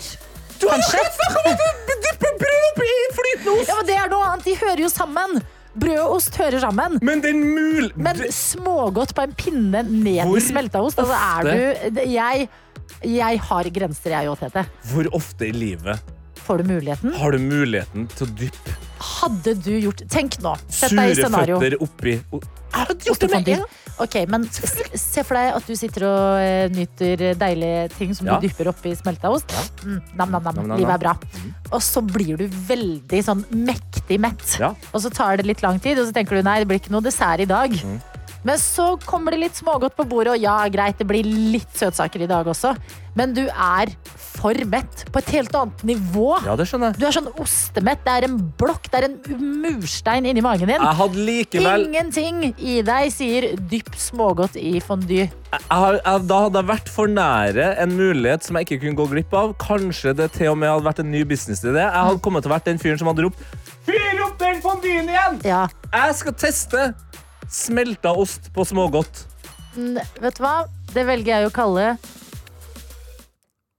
[0.70, 1.04] Kanskje?
[1.42, 3.70] om at du dypper brød oppi flytende ost!
[3.70, 4.48] Ja, men Det er noe annet.
[4.48, 5.40] De hører jo sammen.
[5.76, 7.00] Brød og ost hører sammen.
[7.04, 7.90] Men den mul...
[8.00, 12.48] Men smågodt på en pinne ned i smelta ost altså, er du, jeg,
[13.04, 14.64] jeg har grenser, jeg òg, Tete.
[14.94, 16.14] Hvor ofte i livet
[16.46, 17.14] får du muligheten.
[17.18, 18.76] Har du muligheten til å dyppe
[19.06, 20.54] Hadde du gjort Tenk nå.
[20.70, 21.58] Sett deg i sure scenario.
[21.60, 22.16] føtter oppi
[22.76, 23.66] Jeg hadde gjort det med en
[24.04, 28.36] Ok, men se for deg at du sitter og eh, nyter deilige ting som Ja.
[28.36, 29.54] du dypper oppi smelta ost.
[29.86, 30.56] Mm, nam, nam, nam.
[30.56, 31.14] Nam, nam, Livet er bra.
[31.72, 34.44] Og så blir du veldig sånn mektig mett.
[34.60, 34.74] Ja.
[34.92, 36.92] Og så tar det litt lang tid, og så tenker du nei, det blir ikke
[36.92, 37.72] noe dessert i dag.
[37.72, 38.02] Mm.
[38.46, 42.22] Men så kommer det litt smågodt på bordet, og ja, greit, det blir litt søtsaker
[42.26, 42.76] i dag også.
[43.18, 43.94] Men du er
[44.36, 46.36] for mett på et helt annet nivå.
[46.46, 47.00] Ja, det skjønner jeg.
[47.00, 48.04] Du er sånn ostemett.
[48.06, 49.16] Det er en blokk, det er en
[49.64, 50.84] murstein inni magen din.
[50.84, 55.30] Jeg hadde likevel Ingenting i deg sier dypp smågodt i fondue.
[55.32, 59.00] jeg har, jeg, Da hadde jeg vært for nære en mulighet som jeg ikke kunne
[59.00, 59.56] gå glipp av.
[59.64, 61.80] Kanskje det til og med hadde vært en ny businessidé.
[61.88, 63.42] Jeg hadde kommet til å vært den fyren som hadde ropt
[63.86, 65.36] Fyr opp den fondyen igjen!
[65.46, 65.66] Ja.
[65.94, 66.86] Jeg skal teste
[67.52, 69.26] smelta ost på smågodt.
[69.76, 70.56] Mm, vet du hva?
[70.94, 71.96] Det velger jeg å kalle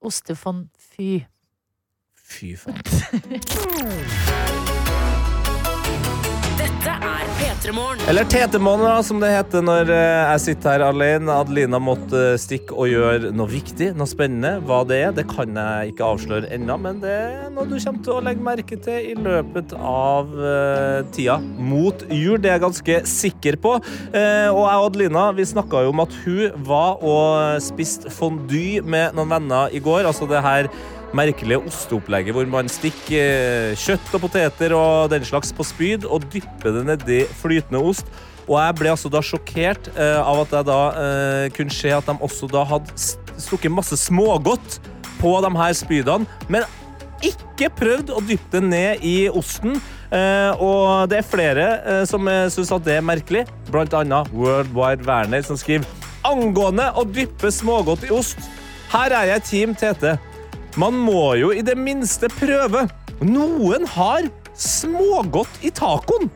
[0.06, 1.24] ostefond fy.
[2.26, 2.82] Fy faen.
[7.66, 11.34] Eller Tetemåned, som det heter når eh, jeg sitter her alene.
[11.34, 14.60] Adelina måtte eh, stikke og gjøre noe viktig, noe spennende.
[14.68, 18.04] Hva det er, det kan jeg ikke avsløre ennå, men det er noe du kommer
[18.06, 22.38] til å legge merke til i løpet av eh, tida mot jul.
[22.38, 23.74] Det er jeg ganske sikker på.
[23.82, 29.18] Og jeg og Adelina vi snakka jo om at hun var og spiste fondue med
[29.18, 30.06] noen venner i går.
[30.06, 30.70] Altså det her
[31.14, 33.26] merkelige osteopplegget hvor man stikker
[33.72, 38.08] eh, kjøtt og poteter og den slags på spyd og dypper det nedi flytende ost.
[38.46, 42.06] Og jeg ble altså da sjokkert eh, av at jeg da eh, kunne se at
[42.06, 44.80] de også da hadde st- stukket masse smågodt
[45.20, 46.26] på de her spydene.
[46.52, 46.66] Men
[47.24, 49.78] ikke prøvd å dyppe det ned i osten.
[50.14, 54.30] Eh, og det er flere eh, som uh, syns at det er merkelig, blant annet
[54.36, 55.88] Worldwide Werner, som skriver
[56.26, 58.38] angående å dyppe smågodt i ost.
[58.92, 60.14] Her er jeg Team Tete.
[60.76, 62.82] Man må jo i det minste prøve.
[63.24, 64.26] Noen har
[64.60, 66.28] smågodt i tacoen.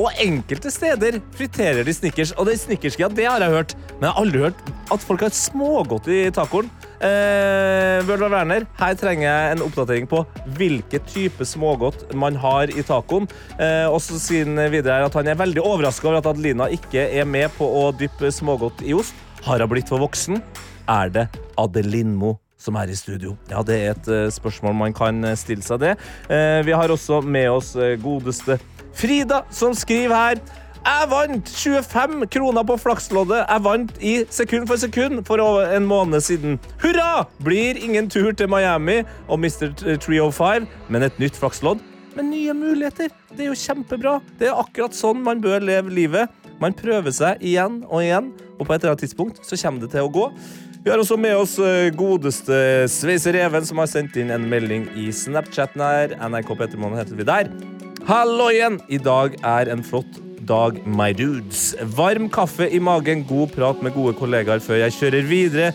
[0.00, 2.32] Og enkelte steder friterer de snickers.
[2.40, 3.74] Og det snickersgreia, det har jeg hørt.
[3.98, 4.62] Men jeg har aldri hørt
[4.96, 6.70] at folk har smågodt i tacoen.
[7.04, 10.22] Eh, of Werner, her trenger jeg en oppdatering på
[10.56, 13.28] hvilke type smågodt man har i tacoen.
[13.58, 17.10] Eh, og så sier han videre at han er veldig overraska over at Adelina ikke
[17.10, 19.12] er med på å dyppe smågodt i ost.
[19.44, 20.40] Har hun blitt for voksen?
[20.88, 21.26] Er det
[21.60, 23.36] Adelinmo som er i studio?
[23.50, 25.94] Ja, det er et eh, spørsmål man kan eh, stille seg det.
[26.30, 28.58] Eh, vi har også med oss godeste
[28.92, 30.42] Frida, som skriver her.
[30.82, 33.44] Jeg vant 25 kroner på flaksloddet.
[33.46, 36.58] Jeg vant i sekund for sekund for en måned siden.
[36.82, 37.24] Hurra!
[37.44, 39.70] Blir ingen tur til Miami og Mr.
[40.02, 41.80] 305, men et nytt flakslodd
[42.16, 43.12] med nye muligheter.
[43.32, 44.18] Det er jo kjempebra.
[44.38, 46.32] Det er akkurat sånn man bør leve livet.
[46.62, 49.92] Man prøver seg igjen og igjen, og på et eller annet tidspunkt så kommer det
[49.94, 50.28] til å gå.
[50.82, 52.56] Vi har også med oss eh, godeste
[52.90, 56.16] Sveiser Even, som har sendt inn en melding i Snapchaten her.
[56.18, 57.50] NRK Petermoen heter vi der.
[58.08, 58.80] Hallo igjen!
[58.90, 61.76] I dag er en flott dag, my dudes.
[61.94, 65.70] Varm kaffe i magen, god prat med gode kollegaer før jeg kjører videre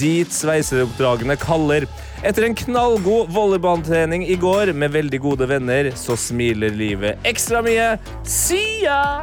[0.00, 1.88] dit sveiseroppdragene kaller.
[2.20, 7.94] Etter en knallgod volleyballtrening i går med veldig gode venner, så smiler livet ekstra mye.
[8.28, 9.22] Sia!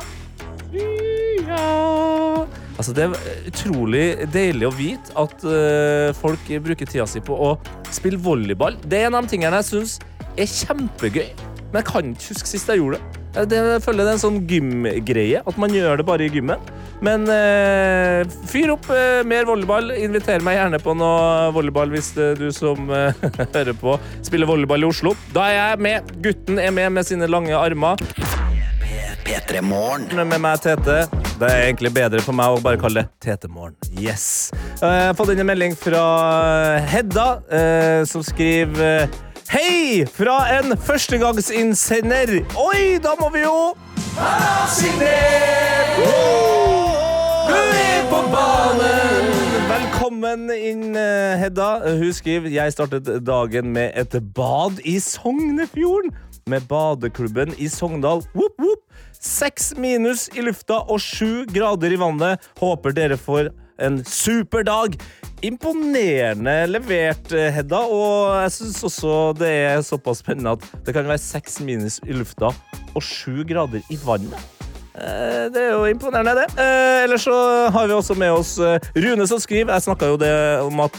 [0.74, 1.66] Sia!
[2.78, 7.56] Altså, det er utrolig deilig å vite at uh, folk bruker tida si på å
[7.94, 8.78] spille volleyball.
[8.86, 9.98] Det er en av de tingene jeg syns
[10.38, 11.32] er kjempegøy,
[11.72, 13.24] men jeg kan ikke huske sist jeg gjorde det.
[13.50, 16.62] Det jeg føler det er en sånn gymgreie, at man gjør det bare i gymmen.
[17.06, 19.92] Men uh, fyr opp uh, mer volleyball.
[19.94, 22.90] Inviter meg gjerne på noe volleyball hvis uh, du som
[23.58, 25.14] hører på, spiller volleyball i Oslo.
[25.36, 26.18] Da er jeg med.
[26.26, 28.02] Gutten er med med sine lange armer.
[29.28, 30.08] P3 Morgen.
[30.30, 31.02] Med meg, Tete.
[31.38, 33.76] Det er egentlig bedre for meg å bare kalle det Tetemorgen.
[34.00, 34.52] Yes.
[34.80, 36.04] Eh, Jeg har fått inn en melding fra
[36.88, 39.18] Hedda, eh, som skriver eh,
[39.52, 40.06] Hei!
[40.12, 42.32] Fra en førstegangsinnsender.
[42.60, 43.58] Oi, da må vi jo
[44.72, 46.00] Signert!
[46.00, 49.30] Du er på banen!
[49.68, 50.96] Velkommen inn,
[51.44, 51.70] Hedda.
[52.00, 56.16] Hun skriver jeg startet dagen med et bad i Sognefjorden.
[56.48, 58.24] Med badeklubben i Sogndal.
[58.34, 58.87] Whoop, whoop.
[59.20, 62.44] Seks minus i lufta og sju grader i vannet.
[62.62, 63.50] Håper dere får
[63.82, 64.98] en super dag.
[65.46, 67.82] Imponerende levert, eh, Hedda.
[67.86, 72.14] Og jeg syns også det er såpass spennende at det kan være seks minus i
[72.18, 72.54] lufta
[72.94, 74.57] og sju grader i vannet.
[74.98, 76.48] Eh, Det er jo imponerende, det.
[76.58, 77.36] Eh, ellers så
[77.74, 79.74] har vi også med oss eh, Rune som skriver.
[79.76, 80.34] Jeg snakka jo det
[80.66, 80.98] om at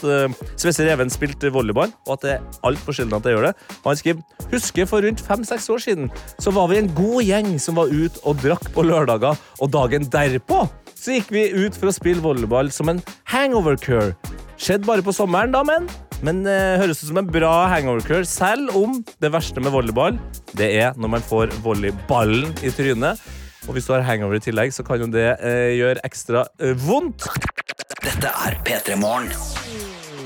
[0.56, 3.54] Svesse Reven spilte volleyball, og at det er altfor sjelden at jeg gjør det.
[3.82, 7.50] Og han skriver husker for rundt fem-seks år siden så var vi en god gjeng
[7.60, 10.62] som var ute og drakk på lørdager, og dagen derpå
[10.98, 14.14] så gikk vi ut for å spille volleyball som en hangover cure.
[14.58, 15.88] Skjedde bare på sommeren, da, men
[16.26, 20.16] men eh, høres ut som en bra hangover-cure, selv om det verste med volleyball,
[20.58, 23.20] det er når man får volleyballen i trynet.
[23.68, 26.72] Og hvis du har hangover i tillegg, så kan jo det eh, gjøre ekstra eh,
[26.88, 27.28] vondt.
[28.00, 29.28] Dette er P3 Morgen.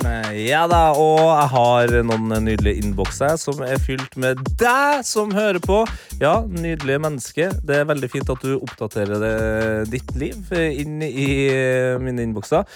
[0.02, 5.60] Ja da, og jeg har noen nydelige innbokser som er fylt med deg som hører
[5.62, 5.82] på.
[6.22, 7.48] Ja, nydelige menneske.
[7.62, 9.34] Det er veldig fint at du oppdaterer det,
[9.92, 12.66] ditt liv inn i eh, mine innbokser.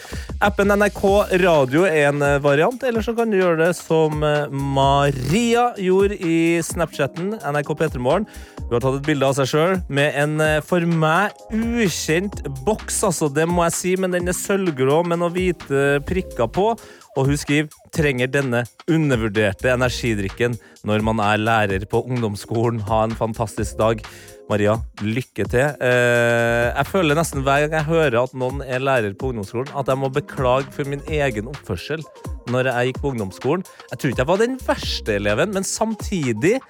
[0.44, 1.02] Appen NRK
[1.42, 6.18] Radio er en eh, variant, eller så kan du gjøre det som eh, Maria gjorde
[6.20, 8.28] i Snapchatten, NRK P3morgen.
[8.66, 13.02] Hun har tatt et bilde av seg sjøl med en eh, for meg ukjent boks,
[13.08, 13.30] altså.
[13.32, 16.70] Det må jeg si, men den er sølvgrå med noen hvite prikker på.
[17.16, 18.62] Og hun skriver trenger denne
[18.92, 20.56] undervurderte energidrikken
[20.86, 22.82] når man er lærer på ungdomsskolen.
[22.88, 24.02] Ha en fantastisk dag.
[24.50, 25.72] Maria, lykke til.
[25.82, 29.88] Eh, jeg føler nesten hver gang jeg hører at noen er lærer på ungdomsskolen, at
[29.90, 32.04] jeg må beklage for min egen oppførsel
[32.52, 33.64] når jeg gikk på ungdomsskolen.
[33.90, 36.60] Jeg tror ikke jeg var den verste eleven, men samtidig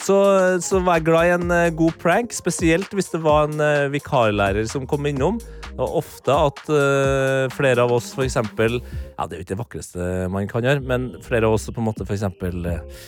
[0.00, 0.18] så,
[0.64, 3.90] så var jeg glad i en eh, god prank, spesielt hvis det var en eh,
[3.94, 5.38] vikarlærer som kom innom.
[5.78, 9.62] Og ofte at uh, flere av oss for eksempel Ja, det er jo ikke det
[9.62, 13.00] vakreste man kan gjøre, men flere av oss på en måte for eksempel eh,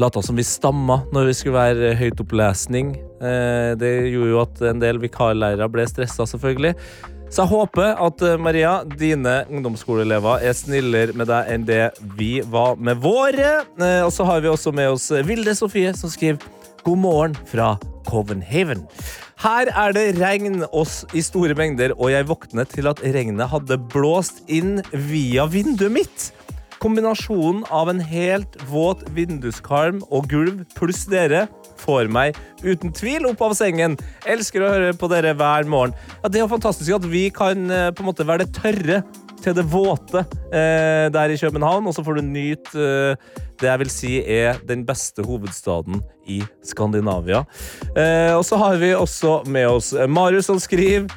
[0.00, 2.94] lata som vi stamma når vi skulle være høytopplesning.
[3.20, 6.74] Uh, det gjorde jo at en del vikarlærere ble stressa, selvfølgelig.
[7.30, 11.84] Så jeg håper at Maria, dine ungdomsskoleelever er snillere med deg enn det
[12.18, 13.60] vi var med våre.
[13.76, 16.40] Uh, Og så har vi også med oss Vilde Sofie, som skriver
[16.84, 17.74] God morgen fra
[18.08, 18.86] Covenhaven.
[19.40, 23.78] Her er det regn oss i store mengder, og jeg våknet til at regnet hadde
[23.88, 26.26] blåst inn via vinduet mitt.
[26.80, 31.46] Kombinasjonen av en helt våt vinduskarm og gulv pluss dere
[31.80, 33.96] får meg uten tvil opp av sengen.
[34.28, 35.96] Elsker å høre på dere hver morgen.
[36.20, 39.00] Ja, det er jo fantastisk at vi kan eh, på en måte være det tørre
[39.44, 40.22] til det våte
[40.52, 43.16] eh, der i København, og så får du nyte eh,
[43.60, 47.42] det jeg vil si er den beste hovedstaden i Skandinavia.
[47.96, 51.08] Eh, og så har vi også med oss eh, Marius som skriver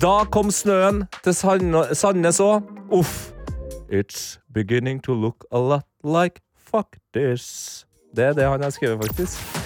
[0.00, 2.64] Da kom snøen til Sand- Sandnes òg.
[2.92, 3.32] Uff.
[3.88, 7.84] It's beginning to look a lot like fuck this.
[8.16, 9.65] Det er det han har skrevet, faktisk.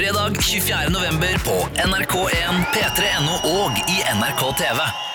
[0.00, 0.30] P3 Gull.
[0.30, 0.88] Fredag 24.
[0.88, 5.09] november på NRK1, P3.no og i NRK TV.